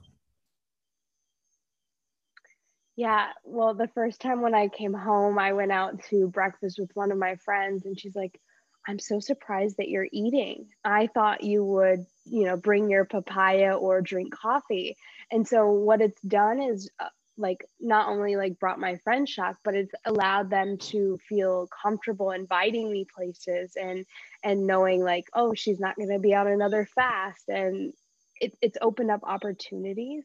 Yeah, 2.94 3.28
well, 3.44 3.72
the 3.72 3.88
first 3.88 4.20
time 4.20 4.42
when 4.42 4.54
I 4.54 4.68
came 4.68 4.92
home, 4.92 5.38
I 5.38 5.54
went 5.54 5.72
out 5.72 6.02
to 6.10 6.28
breakfast 6.28 6.78
with 6.78 6.90
one 6.94 7.10
of 7.10 7.16
my 7.16 7.36
friends, 7.36 7.86
and 7.86 7.98
she's 7.98 8.14
like, 8.14 8.38
I'm 8.86 8.98
so 8.98 9.18
surprised 9.18 9.78
that 9.78 9.88
you're 9.88 10.08
eating. 10.12 10.66
I 10.84 11.06
thought 11.06 11.44
you 11.44 11.64
would, 11.64 12.04
you 12.24 12.44
know, 12.44 12.56
bring 12.56 12.90
your 12.90 13.06
papaya 13.06 13.74
or 13.74 14.02
drink 14.02 14.34
coffee. 14.34 14.96
And 15.30 15.46
so, 15.46 15.70
what 15.70 16.02
it's 16.02 16.20
done 16.20 16.60
is 16.60 16.90
uh, 16.98 17.08
like 17.38 17.64
not 17.80 18.08
only 18.08 18.36
like 18.36 18.58
brought 18.58 18.78
my 18.78 18.96
friends 18.96 19.30
shock 19.30 19.56
but 19.64 19.74
it's 19.74 19.92
allowed 20.04 20.50
them 20.50 20.76
to 20.76 21.18
feel 21.28 21.66
comfortable 21.82 22.30
inviting 22.30 22.92
me 22.92 23.06
places 23.14 23.72
and 23.80 24.04
and 24.44 24.66
knowing 24.66 25.02
like 25.02 25.24
oh 25.34 25.54
she's 25.54 25.80
not 25.80 25.96
going 25.96 26.10
to 26.10 26.18
be 26.18 26.34
on 26.34 26.46
another 26.46 26.86
fast. 26.94 27.48
And 27.48 27.92
it, 28.40 28.56
it's 28.60 28.78
opened 28.82 29.10
up 29.10 29.20
opportunities 29.24 30.24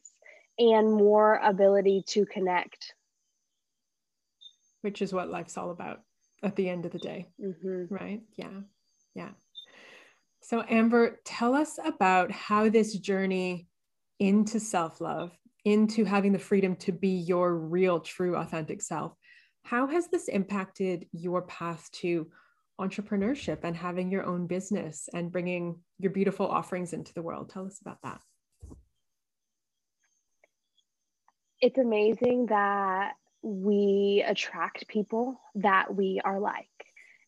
and 0.58 0.92
more 0.92 1.40
ability 1.42 2.02
to 2.08 2.26
connect. 2.26 2.94
Which 4.82 5.02
is 5.02 5.12
what 5.12 5.30
life's 5.30 5.56
all 5.56 5.70
about 5.70 6.00
at 6.42 6.56
the 6.56 6.68
end 6.68 6.84
of 6.84 6.92
the 6.92 6.98
day. 6.98 7.26
Mm-hmm. 7.40 7.94
right? 7.94 8.20
Yeah. 8.36 8.60
Yeah. 9.14 9.30
So 10.40 10.64
amber 10.68 11.20
tell 11.24 11.54
us 11.54 11.78
about 11.84 12.30
how 12.30 12.68
this 12.68 12.94
journey 12.94 13.68
into 14.18 14.58
self-love 14.58 15.30
into 15.64 16.04
having 16.04 16.32
the 16.32 16.38
freedom 16.38 16.76
to 16.76 16.92
be 16.92 17.08
your 17.08 17.54
real, 17.54 18.00
true, 18.00 18.36
authentic 18.36 18.82
self. 18.82 19.14
How 19.62 19.86
has 19.86 20.08
this 20.08 20.28
impacted 20.28 21.06
your 21.12 21.42
path 21.42 21.90
to 21.92 22.30
entrepreneurship 22.80 23.58
and 23.64 23.76
having 23.76 24.10
your 24.10 24.24
own 24.24 24.46
business 24.46 25.08
and 25.12 25.32
bringing 25.32 25.80
your 25.98 26.12
beautiful 26.12 26.46
offerings 26.46 26.92
into 26.92 27.12
the 27.12 27.22
world? 27.22 27.50
Tell 27.50 27.66
us 27.66 27.80
about 27.80 27.98
that. 28.02 28.20
It's 31.60 31.78
amazing 31.78 32.46
that 32.46 33.14
we 33.42 34.24
attract 34.26 34.86
people 34.88 35.40
that 35.56 35.94
we 35.94 36.20
are 36.24 36.38
like. 36.38 36.66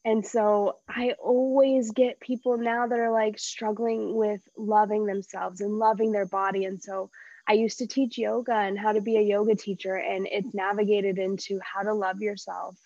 And 0.04 0.24
so 0.24 0.76
I 0.88 1.14
always 1.22 1.90
get 1.90 2.20
people 2.20 2.56
now 2.56 2.86
that 2.86 2.98
are 2.98 3.12
like 3.12 3.38
struggling 3.38 4.14
with 4.14 4.40
loving 4.56 5.04
themselves 5.04 5.60
and 5.60 5.78
loving 5.78 6.10
their 6.10 6.26
body. 6.26 6.64
And 6.64 6.80
so 6.80 7.10
I 7.50 7.54
used 7.54 7.78
to 7.78 7.88
teach 7.88 8.16
yoga 8.16 8.54
and 8.54 8.78
how 8.78 8.92
to 8.92 9.00
be 9.00 9.16
a 9.16 9.22
yoga 9.22 9.56
teacher, 9.56 9.96
and 9.96 10.28
it's 10.30 10.54
navigated 10.54 11.18
into 11.18 11.58
how 11.60 11.82
to 11.82 11.92
love 11.92 12.20
yourself 12.20 12.76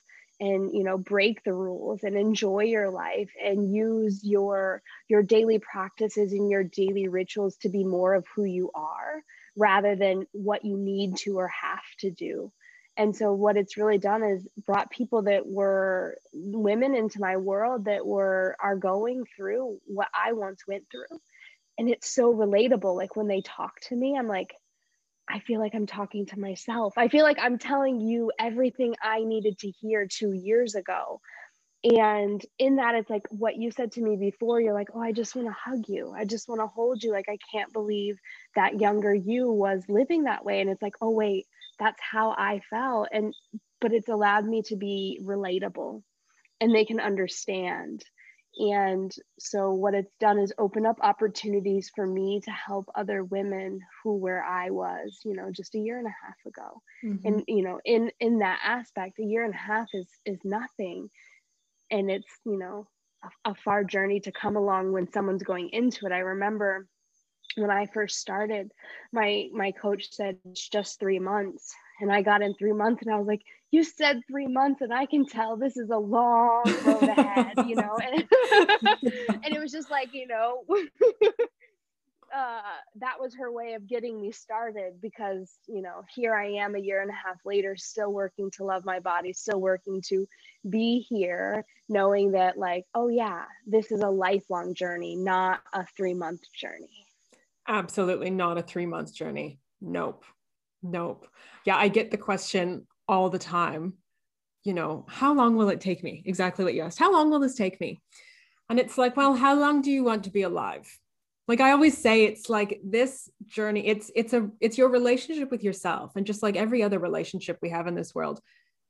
and 0.41 0.73
you 0.73 0.85
know 0.85 0.97
break 0.97 1.45
the 1.45 1.53
rules 1.53 2.03
and 2.03 2.17
enjoy 2.17 2.63
your 2.65 2.91
life 2.91 3.31
and 3.45 3.75
use 3.75 4.25
your 4.25 4.83
your 5.09 5.23
daily 5.23 5.59
practices 5.59 6.33
and 6.33 6.51
your 6.51 6.65
daily 6.65 7.09
rituals 7.09 7.57
to 7.59 7.69
be 7.69 7.85
more 7.85 8.15
of 8.15 8.25
who 8.35 8.45
you 8.45 8.71
are 8.75 9.23
rather 9.55 9.97
than 9.97 10.27
what 10.33 10.65
you 10.65 10.79
need 10.79 11.19
to 11.19 11.39
or 11.39 11.49
have 11.49 11.85
to 12.01 12.11
do. 12.11 12.51
And 12.97 13.15
so 13.15 13.35
what 13.35 13.59
it's 13.59 13.77
really 13.77 13.99
done 13.99 14.23
is 14.23 14.49
brought 14.67 14.91
people 14.91 15.25
that 15.25 15.47
were 15.47 16.17
women 16.33 16.95
into 16.95 17.21
my 17.21 17.37
world 17.37 17.85
that 17.85 18.07
were 18.07 18.57
are 18.63 18.77
going 18.77 19.25
through 19.37 19.79
what 19.85 20.09
i 20.15 20.33
once 20.33 20.67
went 20.67 20.85
through 20.91 21.19
and 21.79 21.89
it's 21.89 22.15
so 22.15 22.33
relatable 22.35 22.97
like 22.97 23.17
when 23.17 23.29
they 23.29 23.43
talk 23.43 23.81
to 23.81 23.97
me 23.97 24.17
i'm 24.19 24.29
like 24.29 24.55
i 25.29 25.39
feel 25.41 25.61
like 25.61 25.75
i'm 25.75 25.87
talking 25.87 26.27
to 26.27 26.39
myself. 26.39 26.95
I 26.97 27.09
feel 27.09 27.25
like 27.25 27.39
i'm 27.41 27.59
telling 27.59 28.01
you 28.01 28.31
everything 28.39 28.95
i 29.03 29.25
needed 29.25 29.59
to 29.61 29.71
hear 29.71 30.07
2 30.07 30.33
years 30.33 30.75
ago. 30.75 31.21
And 31.85 32.41
in 32.59 32.77
that 32.77 32.95
it's 32.95 33.11
like 33.11 33.25
what 33.31 33.57
you 33.57 33.71
said 33.71 33.93
to 33.93 34.03
me 34.03 34.17
before 34.17 34.61
you're 34.61 34.75
like 34.75 34.89
oh 34.95 35.01
i 35.03 35.13
just 35.13 35.35
want 35.37 35.49
to 35.49 35.55
hug 35.55 35.85
you. 35.89 36.13
I 36.17 36.25
just 36.25 36.49
want 36.49 36.61
to 36.61 36.67
hold 36.67 37.03
you. 37.03 37.13
Like 37.13 37.29
i 37.29 37.39
can't 37.53 37.73
believe 37.73 38.17
that 38.57 38.81
younger 38.81 39.15
you 39.15 39.51
was 39.51 39.85
living 39.89 40.25
that 40.25 40.45
way. 40.45 40.61
And 40.61 40.71
it's 40.71 40.83
like 40.83 40.95
oh 41.03 41.11
wait 41.11 41.47
that's 41.79 42.01
how 42.01 42.31
I 42.31 42.61
felt. 42.71 43.09
And, 43.13 43.35
but 43.81 43.93
it's 43.93 44.09
allowed 44.09 44.45
me 44.47 44.63
to 44.67 44.77
be 44.77 45.21
relatable 45.25 46.03
and 46.61 46.75
they 46.75 46.85
can 46.85 47.01
understand. 47.01 48.05
And 48.57 49.13
so, 49.39 49.73
what 49.73 49.95
it's 49.95 50.15
done 50.21 50.39
is 50.39 50.53
open 50.59 50.87
up 50.87 50.99
opportunities 51.01 51.91
for 51.95 52.07
me 52.07 52.41
to 52.45 52.51
help 52.51 52.89
other 52.95 53.25
women 53.25 53.81
who, 54.03 54.17
where 54.17 54.45
I 54.45 54.71
was, 54.71 55.21
you 55.25 55.35
know, 55.35 55.51
just 55.51 55.75
a 55.75 55.79
year 55.79 55.99
and 55.99 56.07
a 56.07 56.15
half 56.25 56.37
ago. 56.47 56.81
Mm-hmm. 57.05 57.27
And, 57.27 57.45
you 57.49 57.65
know, 57.65 57.81
in, 57.85 58.13
in 58.21 58.39
that 58.39 58.61
aspect, 58.65 59.19
a 59.19 59.25
year 59.25 59.45
and 59.45 59.55
a 59.55 59.57
half 59.57 59.89
is, 59.93 60.07
is 60.25 60.39
nothing. 60.45 61.11
And 61.91 62.11
it's, 62.11 62.31
you 62.45 62.59
know, 62.59 62.87
a, 63.25 63.51
a 63.51 63.55
far 63.57 63.83
journey 63.83 64.21
to 64.21 64.33
come 64.33 64.57
along 64.57 64.93
when 64.93 65.11
someone's 65.11 65.43
going 65.43 65.71
into 65.71 66.07
it. 66.07 66.13
I 66.13 66.19
remember 66.19 66.87
when 67.57 67.71
I 67.71 67.87
first 67.87 68.21
started, 68.21 68.71
my 69.13 69.49
my 69.53 69.73
coach 69.73 70.09
said 70.11 70.39
it's 70.45 70.69
just 70.69 70.99
three 70.99 71.19
months, 71.19 71.75
and 72.01 72.13
I 72.13 72.23
got 72.23 72.43
in 72.43 72.55
three 72.55 72.73
months, 72.73 73.03
and 73.03 73.15
I 73.15 73.19
was 73.19 73.27
like, 73.27 73.43
"You 73.75 73.83
said 73.83 74.21
three 74.29 74.47
months, 74.47 74.83
and 74.83 74.93
I 74.93 75.07
can 75.07 75.27
tell 75.27 75.57
this 75.57 75.77
is 75.77 75.91
a 75.91 75.99
long 75.99 76.63
road 76.85 77.03
ahead," 77.03 77.67
you 77.67 77.75
know. 77.77 77.99
And, 78.53 79.03
and 79.45 79.55
it 79.55 79.61
was 79.61 79.73
just 79.73 79.91
like, 79.91 80.11
you 80.13 80.29
know, 80.29 80.65
uh, 82.35 82.61
that 82.97 83.21
was 83.21 83.35
her 83.35 83.51
way 83.51 83.75
of 83.75 83.89
getting 83.89 84.21
me 84.21 84.31
started 84.31 85.01
because 85.01 85.59
you 85.67 85.83
know 85.83 86.05
here 86.15 86.35
I 86.35 86.47
am 86.53 86.75
a 86.75 86.79
year 86.79 87.01
and 87.03 87.11
a 87.11 87.15
half 87.15 87.39
later, 87.45 87.75
still 87.77 88.13
working 88.13 88.51
to 88.53 88.65
love 88.65 88.85
my 88.85 89.01
body, 89.01 89.33
still 89.33 89.61
working 89.61 90.03
to 90.09 90.29
be 90.69 91.05
here, 91.09 91.65
knowing 91.89 92.33
that 92.33 92.59
like, 92.59 92.85
oh 92.95 93.09
yeah, 93.09 93.45
this 93.67 93.91
is 93.91 94.01
a 94.01 94.09
lifelong 94.09 94.75
journey, 94.75 95.17
not 95.17 95.63
a 95.73 95.85
three 95.97 96.15
month 96.15 96.43
journey. 96.53 97.07
Absolutely 97.67 98.31
not 98.31 98.59
a 98.59 98.63
three 98.63 98.87
month 98.87 99.15
journey. 99.15 99.59
Nope. 99.81 100.25
Nope. 100.83 101.27
Yeah, 101.65 101.77
I 101.77 101.89
get 101.89 102.11
the 102.11 102.19
question 102.19 102.87
all 103.09 103.31
the 103.31 103.39
time. 103.39 103.95
You 104.65 104.75
know, 104.75 105.05
how 105.09 105.35
long 105.35 105.57
will 105.57 105.69
it 105.69 105.81
take 105.81 106.03
me? 106.03 106.23
Exactly 106.25 106.65
what 106.65 106.75
you 106.75 106.83
asked. 106.83 106.99
How 106.99 107.13
long 107.13 107.31
will 107.31 107.41
this 107.41 107.55
take 107.55 107.81
me? 107.81 108.01
And 108.71 108.81
it's 108.81 108.97
like, 108.97 109.17
well, 109.17 109.35
how 109.35 109.55
long 109.55 109.83
do 109.83 109.91
you 109.91 110.05
want 110.05 110.25
to 110.25 110.31
be 110.31 110.43
alive? 110.43 110.89
Like 111.47 111.61
I 111.61 111.73
always 111.73 111.99
say, 111.99 112.25
it's 112.25 112.49
like 112.49 112.81
this 112.83 113.31
journey, 113.47 113.87
it's 113.87 114.11
it's 114.17 114.33
a 114.33 114.49
it's 114.61 114.79
your 114.79 114.89
relationship 114.89 115.51
with 115.51 115.63
yourself. 115.63 116.17
And 116.17 116.27
just 116.27 116.43
like 116.43 116.57
every 116.57 116.83
other 116.83 116.99
relationship 116.99 117.59
we 117.61 117.69
have 117.69 117.87
in 117.87 117.95
this 117.95 118.15
world, 118.15 118.41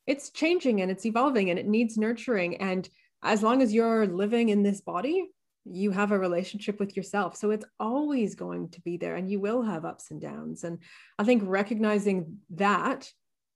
it's 0.06 0.30
changing 0.30 0.80
and 0.80 0.90
it's 0.90 1.06
evolving 1.06 1.50
and 1.50 1.58
it 1.58 1.66
needs 1.66 1.98
nurturing. 1.98 2.58
And 2.58 2.88
as 3.24 3.42
long 3.42 3.62
as 3.62 3.74
you're 3.74 4.06
living 4.06 4.50
in 4.50 4.62
this 4.62 4.80
body, 4.80 5.28
you 5.64 5.90
have 5.90 6.12
a 6.12 6.18
relationship 6.18 6.78
with 6.78 6.96
yourself. 6.96 7.36
So 7.36 7.50
it's 7.50 7.64
always 7.80 8.34
going 8.34 8.68
to 8.70 8.80
be 8.82 8.98
there 8.98 9.16
and 9.16 9.30
you 9.30 9.40
will 9.40 9.62
have 9.62 9.84
ups 9.84 10.10
and 10.10 10.20
downs. 10.20 10.62
And 10.62 10.78
I 11.18 11.24
think 11.24 11.42
recognizing 11.44 12.38
that, 12.50 13.10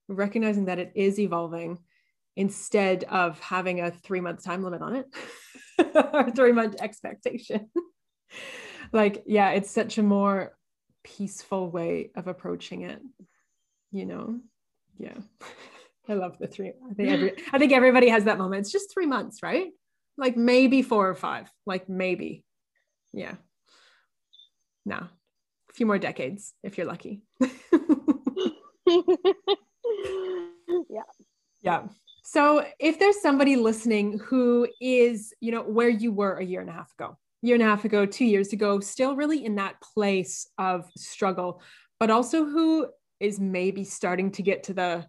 recognizing 0.09 0.65
that 0.65 0.79
it 0.79 0.91
is 0.95 1.19
evolving 1.19 1.79
instead 2.35 3.03
of 3.05 3.39
having 3.39 3.81
a 3.81 3.91
three 3.91 4.21
month 4.21 4.43
time 4.43 4.63
limit 4.63 4.81
on 4.81 4.95
it 4.95 5.05
or 6.13 6.31
three 6.31 6.51
month 6.51 6.75
expectation. 6.81 7.69
like, 8.91 9.23
yeah, 9.25 9.51
it's 9.51 9.71
such 9.71 9.97
a 9.97 10.03
more 10.03 10.55
peaceful 11.03 11.69
way 11.69 12.11
of 12.15 12.27
approaching 12.27 12.81
it, 12.81 13.01
you 13.91 14.05
know? 14.05 14.39
Yeah. 14.97 15.17
I 16.09 16.13
love 16.13 16.39
the 16.39 16.47
three. 16.47 16.69
I 16.89 16.93
think 16.95 17.09
every, 17.09 17.33
I 17.53 17.59
think 17.59 17.71
everybody 17.71 18.09
has 18.09 18.23
that 18.23 18.39
moment. 18.39 18.61
It's 18.61 18.71
just 18.71 18.91
three 18.91 19.05
months, 19.05 19.43
right? 19.43 19.69
like 20.19 20.35
maybe 20.35 20.81
four 20.81 21.09
or 21.09 21.15
five, 21.15 21.49
like 21.65 21.89
maybe. 21.89 22.43
Yeah. 23.13 23.35
No, 24.85 24.97
a 24.97 25.73
few 25.73 25.85
more 25.85 25.97
decades 25.97 26.53
if 26.61 26.77
you're 26.77 26.87
lucky. 26.87 27.21
Yeah. 30.89 31.01
Yeah. 31.61 31.83
So 32.23 32.65
if 32.79 32.99
there's 32.99 33.21
somebody 33.21 33.55
listening 33.55 34.19
who 34.19 34.67
is, 34.79 35.33
you 35.39 35.51
know, 35.51 35.63
where 35.63 35.89
you 35.89 36.11
were 36.11 36.35
a 36.37 36.45
year 36.45 36.61
and 36.61 36.69
a 36.69 36.73
half 36.73 36.91
ago, 36.93 37.17
year 37.41 37.55
and 37.55 37.63
a 37.63 37.65
half 37.65 37.85
ago, 37.85 38.05
two 38.05 38.25
years 38.25 38.53
ago, 38.53 38.79
still 38.79 39.15
really 39.15 39.45
in 39.45 39.55
that 39.55 39.81
place 39.81 40.47
of 40.57 40.85
struggle, 40.95 41.61
but 41.99 42.09
also 42.09 42.45
who 42.45 42.87
is 43.19 43.39
maybe 43.39 43.83
starting 43.83 44.31
to 44.31 44.43
get 44.43 44.63
to 44.63 44.73
the 44.73 45.05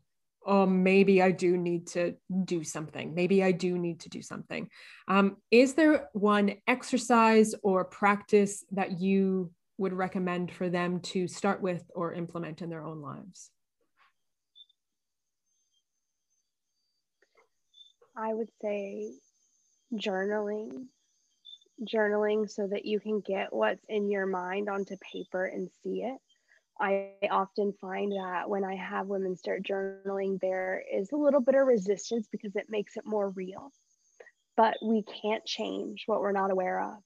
oh, 0.46 0.64
maybe 0.64 1.20
I 1.20 1.32
do 1.32 1.56
need 1.56 1.86
to 1.88 2.14
do 2.44 2.64
something. 2.64 3.14
Maybe 3.14 3.44
I 3.44 3.52
do 3.52 3.76
need 3.76 4.00
to 4.00 4.08
do 4.08 4.22
something. 4.22 4.70
Um, 5.06 5.36
is 5.50 5.74
there 5.74 6.08
one 6.14 6.54
exercise 6.66 7.54
or 7.62 7.84
practice 7.84 8.64
that 8.72 9.00
you 9.00 9.52
would 9.76 9.92
recommend 9.92 10.50
for 10.50 10.70
them 10.70 11.00
to 11.00 11.28
start 11.28 11.60
with 11.60 11.84
or 11.94 12.14
implement 12.14 12.62
in 12.62 12.70
their 12.70 12.84
own 12.84 13.02
lives? 13.02 13.50
I 18.16 18.34
would 18.34 18.50
say 18.60 19.12
journaling. 19.94 20.86
Journaling 21.82 22.50
so 22.50 22.66
that 22.66 22.84
you 22.84 23.00
can 23.00 23.20
get 23.20 23.52
what's 23.52 23.84
in 23.88 24.10
your 24.10 24.26
mind 24.26 24.68
onto 24.68 24.96
paper 25.12 25.46
and 25.46 25.70
see 25.82 26.02
it. 26.02 26.18
I 26.78 27.12
often 27.30 27.74
find 27.80 28.12
that 28.12 28.48
when 28.48 28.64
I 28.64 28.74
have 28.74 29.06
women 29.06 29.36
start 29.36 29.62
journaling, 29.62 30.40
there 30.40 30.82
is 30.92 31.12
a 31.12 31.16
little 31.16 31.40
bit 31.40 31.54
of 31.54 31.66
resistance 31.66 32.26
because 32.30 32.56
it 32.56 32.70
makes 32.70 32.96
it 32.96 33.04
more 33.04 33.30
real. 33.30 33.72
But 34.56 34.76
we 34.82 35.02
can't 35.22 35.44
change 35.44 36.04
what 36.06 36.20
we're 36.20 36.32
not 36.32 36.50
aware 36.50 36.80
of. 36.80 36.96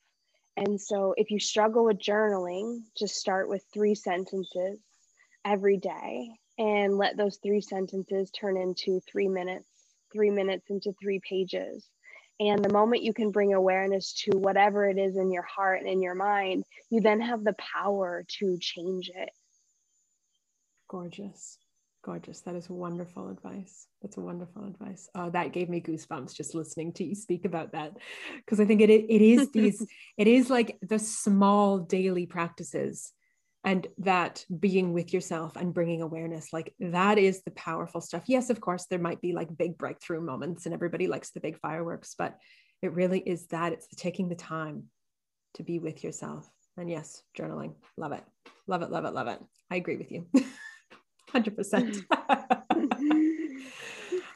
And 0.56 0.80
so 0.80 1.14
if 1.16 1.30
you 1.30 1.40
struggle 1.40 1.84
with 1.84 1.98
journaling, 1.98 2.82
just 2.96 3.16
start 3.16 3.48
with 3.48 3.64
three 3.72 3.96
sentences 3.96 4.78
every 5.44 5.76
day 5.76 6.30
and 6.58 6.96
let 6.96 7.16
those 7.16 7.38
three 7.42 7.60
sentences 7.60 8.30
turn 8.30 8.56
into 8.56 9.00
three 9.00 9.28
minutes, 9.28 9.68
three 10.14 10.30
minutes 10.30 10.70
into 10.70 10.94
three 11.00 11.20
pages. 11.28 11.86
And 12.40 12.64
the 12.64 12.72
moment 12.72 13.02
you 13.02 13.12
can 13.12 13.30
bring 13.30 13.54
awareness 13.54 14.12
to 14.24 14.38
whatever 14.38 14.88
it 14.88 14.98
is 14.98 15.16
in 15.16 15.30
your 15.30 15.44
heart 15.44 15.80
and 15.80 15.88
in 15.88 16.02
your 16.02 16.14
mind, 16.14 16.64
you 16.90 17.00
then 17.00 17.20
have 17.20 17.44
the 17.44 17.54
power 17.54 18.24
to 18.38 18.58
change 18.58 19.10
it 19.14 19.30
Gorgeous. 20.88 21.58
Gorgeous. 22.04 22.40
That 22.42 22.54
is 22.54 22.68
wonderful 22.68 23.30
advice. 23.30 23.88
That's 24.02 24.16
wonderful 24.16 24.64
advice. 24.64 25.08
Oh, 25.14 25.30
that 25.30 25.52
gave 25.52 25.70
me 25.70 25.80
goosebumps 25.80 26.34
just 26.34 26.54
listening 26.54 26.92
to 26.94 27.04
you 27.04 27.14
speak 27.14 27.46
about 27.46 27.72
that. 27.72 27.94
Because 28.36 28.60
I 28.60 28.66
think 28.66 28.82
it, 28.82 28.90
it 28.90 29.22
is 29.22 29.50
these, 29.52 29.84
it 30.18 30.26
is 30.26 30.50
like 30.50 30.78
the 30.82 30.98
small 30.98 31.78
daily 31.78 32.26
practices 32.26 33.12
and 33.64 33.86
that 33.98 34.44
being 34.60 34.92
with 34.92 35.12
yourself 35.14 35.56
and 35.56 35.72
bringing 35.72 36.02
awareness 36.02 36.52
like 36.52 36.74
that 36.78 37.18
is 37.18 37.42
the 37.42 37.50
powerful 37.52 38.00
stuff. 38.00 38.24
Yes 38.26 38.50
of 38.50 38.60
course 38.60 38.86
there 38.86 38.98
might 38.98 39.20
be 39.20 39.32
like 39.32 39.56
big 39.56 39.78
breakthrough 39.78 40.20
moments 40.20 40.66
and 40.66 40.74
everybody 40.74 41.06
likes 41.06 41.30
the 41.30 41.40
big 41.40 41.58
fireworks 41.58 42.14
but 42.16 42.36
it 42.82 42.92
really 42.92 43.20
is 43.20 43.46
that 43.46 43.72
it's 43.72 43.88
the 43.88 43.96
taking 43.96 44.28
the 44.28 44.34
time 44.34 44.84
to 45.54 45.62
be 45.62 45.78
with 45.78 46.04
yourself. 46.04 46.48
And 46.76 46.90
yes 46.90 47.22
journaling 47.36 47.74
love 47.96 48.12
it. 48.12 48.24
Love 48.66 48.82
it 48.82 48.90
love 48.90 49.04
it 49.04 49.14
love 49.14 49.28
it. 49.28 49.40
I 49.70 49.76
agree 49.76 49.96
with 49.96 50.12
you. 50.12 50.26
100%. 51.32 52.04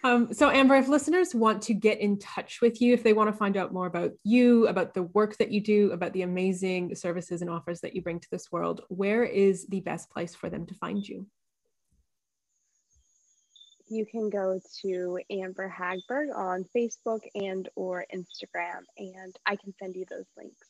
um, 0.05 0.33
so, 0.33 0.51
Amber, 0.51 0.77
if 0.77 0.89
listeners 0.89 1.35
want 1.35 1.63
to 1.63 1.75
get 1.75 2.01
in 2.01 2.19
touch 2.19 2.61
with 2.63 2.81
you, 2.81 2.95
if 2.95 3.03
they 3.03 3.13
want 3.13 3.31
to 3.31 3.37
find 3.37 3.57
out 3.57 3.73
more 3.73 3.87
about 3.87 4.13
you, 4.23 4.69
about 4.69 4.95
the 4.95 5.03
work 5.03 5.37
that 5.39 5.51
you 5.51 5.61
do, 5.61 5.93
about 5.93 6.13
the 6.13 6.23
amazing 6.23 6.95
services 6.95 7.43
and 7.43 7.51
offers 7.51 7.81
that 7.81 7.95
you 7.95 8.03
bring 8.03 8.21
to 8.21 8.29
this 8.31 8.53
world, 8.53 8.83
where 8.89 9.25
is 9.25 9.67
the 9.67 9.81
best 9.81 10.11
place 10.11 10.35
for 10.35 10.49
them 10.49 10.67
to 10.67 10.75
find 10.75 11.07
you? 11.07 11.27
You 13.89 14.07
can 14.07 14.31
go 14.31 14.61
to 14.83 15.19
Amber 15.31 15.75
Hagberg 15.77 16.37
on 16.37 16.65
Facebook 16.77 17.21
and 17.35 17.69
or 17.75 18.05
Instagram, 18.15 18.83
and 18.99 19.35
I 19.47 19.57
can 19.57 19.75
send 19.81 19.97
you 19.97 20.05
those 20.09 20.27
links. 20.37 20.69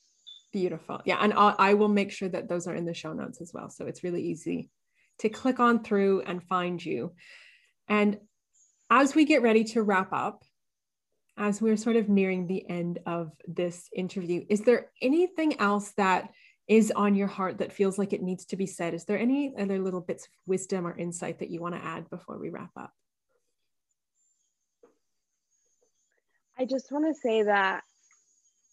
Beautiful. 0.52 1.02
Yeah, 1.04 1.18
and 1.20 1.34
I'll, 1.34 1.54
I 1.58 1.74
will 1.74 1.88
make 1.88 2.12
sure 2.12 2.28
that 2.30 2.48
those 2.48 2.66
are 2.66 2.74
in 2.74 2.86
the 2.86 2.94
show 2.94 3.12
notes 3.12 3.40
as 3.42 3.52
well. 3.52 3.68
So 3.68 3.86
it's 3.86 4.04
really 4.04 4.22
easy 4.22 4.70
to 5.18 5.28
click 5.28 5.60
on 5.60 5.82
through 5.82 6.22
and 6.22 6.42
find 6.42 6.82
you. 6.82 7.12
And 7.88 8.18
as 8.90 9.14
we 9.14 9.24
get 9.24 9.42
ready 9.42 9.64
to 9.64 9.83
wrap 9.83 10.12
up, 10.12 10.44
as 11.37 11.62
we're 11.62 11.77
sort 11.77 11.96
of 11.96 12.09
nearing 12.09 12.46
the 12.46 12.68
end 12.68 12.98
of 13.07 13.33
this 13.46 13.88
interview, 13.94 14.44
is 14.48 14.62
there 14.62 14.90
anything 15.01 15.59
else 15.61 15.92
that 15.92 16.31
is 16.68 16.90
on 16.94 17.14
your 17.14 17.29
heart 17.29 17.59
that 17.59 17.72
feels 17.72 17.96
like 17.96 18.12
it 18.12 18.22
needs 18.22 18.44
to 18.46 18.57
be 18.57 18.66
said? 18.66 18.92
Is 18.92 19.05
there 19.05 19.18
any 19.18 19.55
other 19.59 19.79
little 19.79 20.01
bits 20.01 20.24
of 20.24 20.33
wisdom 20.46 20.87
or 20.87 20.96
insight 20.96 21.38
that 21.38 21.51
you 21.51 21.61
want 21.61 21.74
to 21.74 21.85
add 21.85 22.11
before 22.11 22.38
we 22.38 22.51
wrap 22.51 22.70
up? 22.77 22.92
I 26.59 26.64
just 26.64 26.90
want 26.90 27.07
to 27.07 27.14
say 27.14 27.44
that 27.44 27.85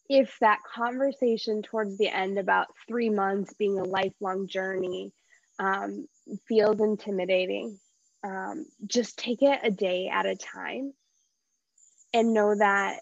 if 0.09 0.35
that 0.41 0.59
conversation 0.73 1.61
towards 1.61 1.97
the 1.97 2.09
end 2.09 2.37
about 2.37 2.67
three 2.87 3.09
months 3.09 3.53
being 3.53 3.79
a 3.79 3.83
lifelong 3.83 4.47
journey 4.47 5.13
um, 5.59 6.07
feels 6.47 6.79
intimidating, 6.79 7.79
um, 8.25 8.65
just 8.87 9.19
take 9.19 9.41
it 9.41 9.59
a 9.63 9.69
day 9.69 10.09
at 10.11 10.25
a 10.25 10.35
time 10.35 10.93
and 12.13 12.33
know 12.33 12.55
that 12.55 12.99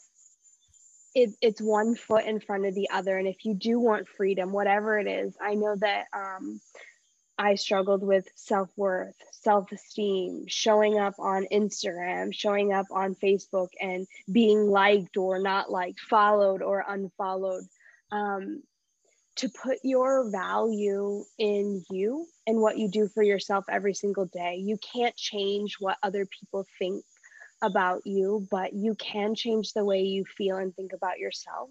it, 1.16 1.30
it's 1.42 1.62
one 1.62 1.96
foot 1.96 2.26
in 2.26 2.40
front 2.40 2.66
of 2.66 2.76
the 2.76 2.90
other. 2.92 3.18
And 3.18 3.28
if 3.28 3.46
you 3.46 3.54
do 3.54 3.80
want 3.80 4.10
freedom, 4.10 4.52
whatever 4.52 5.00
it 5.00 5.08
is, 5.08 5.36
I 5.42 5.54
know 5.54 5.76
that 5.78 6.06
um, 6.14 6.60
I 7.38 7.56
struggled 7.56 8.04
with 8.04 8.28
self 8.36 8.70
worth, 8.76 9.16
self 9.32 9.72
esteem, 9.72 10.46
showing 10.48 11.00
up 11.00 11.16
on 11.20 11.48
Instagram, 11.52 12.34
showing 12.34 12.74
up 12.74 12.88
on 12.92 13.16
Facebook, 13.16 13.70
and 13.80 14.08
being 14.32 14.68
liked 14.68 15.16
or 15.16 15.40
not 15.40 15.72
liked, 15.72 16.00
followed 16.02 16.62
or 16.62 16.84
unfollowed. 16.88 17.64
Um, 18.12 18.64
to 19.36 19.50
put 19.50 19.80
your 19.84 20.30
value 20.30 21.24
in 21.40 21.84
you 21.90 22.28
and 22.46 22.60
what 22.60 22.78
you 22.78 22.88
do 22.90 23.08
for 23.08 23.24
yourself 23.24 23.66
every 23.70 23.94
single 23.94 24.26
day. 24.26 24.56
You 24.56 24.78
can't 24.78 25.16
change 25.16 25.78
what 25.80 25.98
other 26.04 26.26
people 26.26 26.66
think 26.78 27.04
about 27.62 28.06
you, 28.06 28.48
but 28.52 28.74
you 28.74 28.96
can 28.96 29.36
change 29.36 29.74
the 29.74 29.86
way 29.86 30.02
you 30.02 30.26
feel 30.38 30.58
and 30.58 30.76
think 30.76 30.94
about 30.94 31.20
yourself 31.20 31.70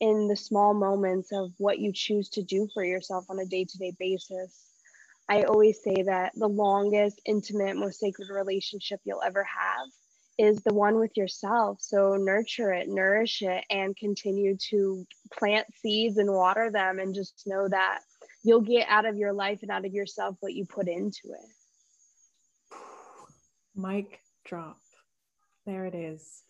in 0.00 0.28
the 0.28 0.36
small 0.36 0.72
moments 0.74 1.32
of 1.32 1.50
what 1.58 1.78
you 1.78 1.92
choose 1.92 2.28
to 2.30 2.42
do 2.42 2.68
for 2.72 2.84
yourself 2.84 3.26
on 3.28 3.38
a 3.40 3.44
day 3.44 3.64
to 3.64 3.78
day 3.78 3.92
basis. 3.98 4.64
I 5.28 5.42
always 5.42 5.82
say 5.82 6.04
that 6.04 6.32
the 6.36 6.48
longest, 6.48 7.20
intimate, 7.26 7.76
most 7.76 8.00
sacred 8.00 8.28
relationship 8.30 9.00
you'll 9.04 9.22
ever 9.22 9.44
have 9.44 9.88
is 10.38 10.62
the 10.62 10.72
one 10.72 10.98
with 10.98 11.16
yourself. 11.16 11.78
So 11.80 12.14
nurture 12.14 12.72
it, 12.72 12.88
nourish 12.88 13.42
it, 13.42 13.64
and 13.70 13.96
continue 13.96 14.56
to 14.70 15.04
plant 15.36 15.66
seeds 15.74 16.16
and 16.16 16.32
water 16.32 16.70
them, 16.70 17.00
and 17.00 17.14
just 17.14 17.42
know 17.46 17.68
that 17.68 18.00
you'll 18.44 18.60
get 18.60 18.88
out 18.88 19.04
of 19.04 19.16
your 19.16 19.32
life 19.32 19.58
and 19.62 19.70
out 19.70 19.84
of 19.84 19.92
yourself 19.92 20.36
what 20.40 20.54
you 20.54 20.64
put 20.64 20.88
into 20.88 21.26
it. 21.26 22.76
Mic 23.74 24.20
drop. 24.44 24.78
There 25.66 25.84
it 25.84 25.94
is. 25.94 26.42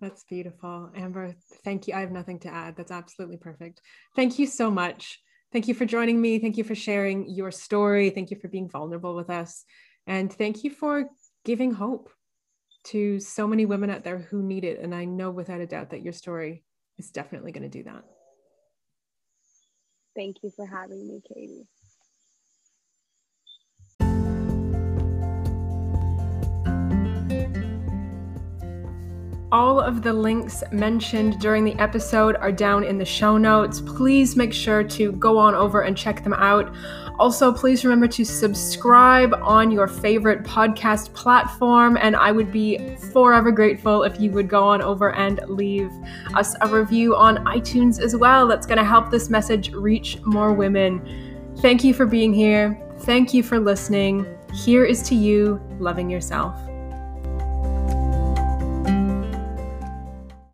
That's 0.00 0.24
beautiful. 0.24 0.90
Amber, 0.96 1.34
thank 1.62 1.86
you. 1.86 1.94
I 1.94 2.00
have 2.00 2.10
nothing 2.10 2.38
to 2.40 2.48
add. 2.48 2.74
That's 2.74 2.90
absolutely 2.90 3.36
perfect. 3.36 3.82
Thank 4.16 4.38
you 4.38 4.46
so 4.46 4.70
much. 4.70 5.20
Thank 5.52 5.68
you 5.68 5.74
for 5.74 5.84
joining 5.84 6.20
me. 6.20 6.38
Thank 6.38 6.56
you 6.56 6.64
for 6.64 6.74
sharing 6.74 7.28
your 7.28 7.50
story. 7.50 8.08
Thank 8.10 8.30
you 8.30 8.38
for 8.38 8.48
being 8.48 8.68
vulnerable 8.68 9.14
with 9.14 9.28
us. 9.28 9.64
And 10.06 10.32
thank 10.32 10.64
you 10.64 10.70
for 10.70 11.04
giving 11.44 11.72
hope 11.74 12.10
to 12.84 13.20
so 13.20 13.46
many 13.46 13.66
women 13.66 13.90
out 13.90 14.04
there 14.04 14.18
who 14.18 14.42
need 14.42 14.64
it. 14.64 14.80
And 14.80 14.94
I 14.94 15.04
know 15.04 15.30
without 15.30 15.60
a 15.60 15.66
doubt 15.66 15.90
that 15.90 16.02
your 16.02 16.12
story 16.12 16.64
is 16.98 17.10
definitely 17.10 17.52
going 17.52 17.62
to 17.62 17.68
do 17.68 17.84
that. 17.84 18.04
Thank 20.16 20.36
you 20.42 20.50
for 20.54 20.66
having 20.66 21.06
me, 21.06 21.20
Katie. 21.28 21.68
All 29.52 29.80
of 29.80 30.02
the 30.02 30.12
links 30.12 30.62
mentioned 30.70 31.40
during 31.40 31.64
the 31.64 31.74
episode 31.80 32.36
are 32.36 32.52
down 32.52 32.84
in 32.84 32.98
the 32.98 33.04
show 33.04 33.36
notes. 33.36 33.80
Please 33.80 34.36
make 34.36 34.52
sure 34.52 34.84
to 34.84 35.10
go 35.12 35.38
on 35.38 35.56
over 35.56 35.80
and 35.80 35.96
check 35.96 36.22
them 36.22 36.34
out. 36.34 36.72
Also, 37.20 37.52
please 37.52 37.84
remember 37.84 38.08
to 38.08 38.24
subscribe 38.24 39.34
on 39.42 39.70
your 39.70 39.86
favorite 39.86 40.42
podcast 40.42 41.12
platform, 41.12 41.98
and 41.98 42.16
I 42.16 42.32
would 42.32 42.50
be 42.50 42.96
forever 43.12 43.52
grateful 43.52 44.04
if 44.04 44.18
you 44.18 44.30
would 44.30 44.48
go 44.48 44.64
on 44.64 44.80
over 44.80 45.12
and 45.12 45.38
leave 45.46 45.92
us 46.34 46.56
a 46.62 46.68
review 46.68 47.14
on 47.14 47.44
iTunes 47.44 48.00
as 48.00 48.16
well. 48.16 48.48
That's 48.48 48.64
going 48.64 48.78
to 48.78 48.84
help 48.84 49.10
this 49.10 49.28
message 49.28 49.70
reach 49.72 50.18
more 50.22 50.54
women. 50.54 51.52
Thank 51.58 51.84
you 51.84 51.92
for 51.92 52.06
being 52.06 52.32
here. 52.32 52.80
Thank 53.00 53.34
you 53.34 53.42
for 53.42 53.60
listening. 53.60 54.26
Here 54.54 54.86
is 54.86 55.02
to 55.10 55.14
you 55.14 55.60
loving 55.78 56.08
yourself. 56.08 56.69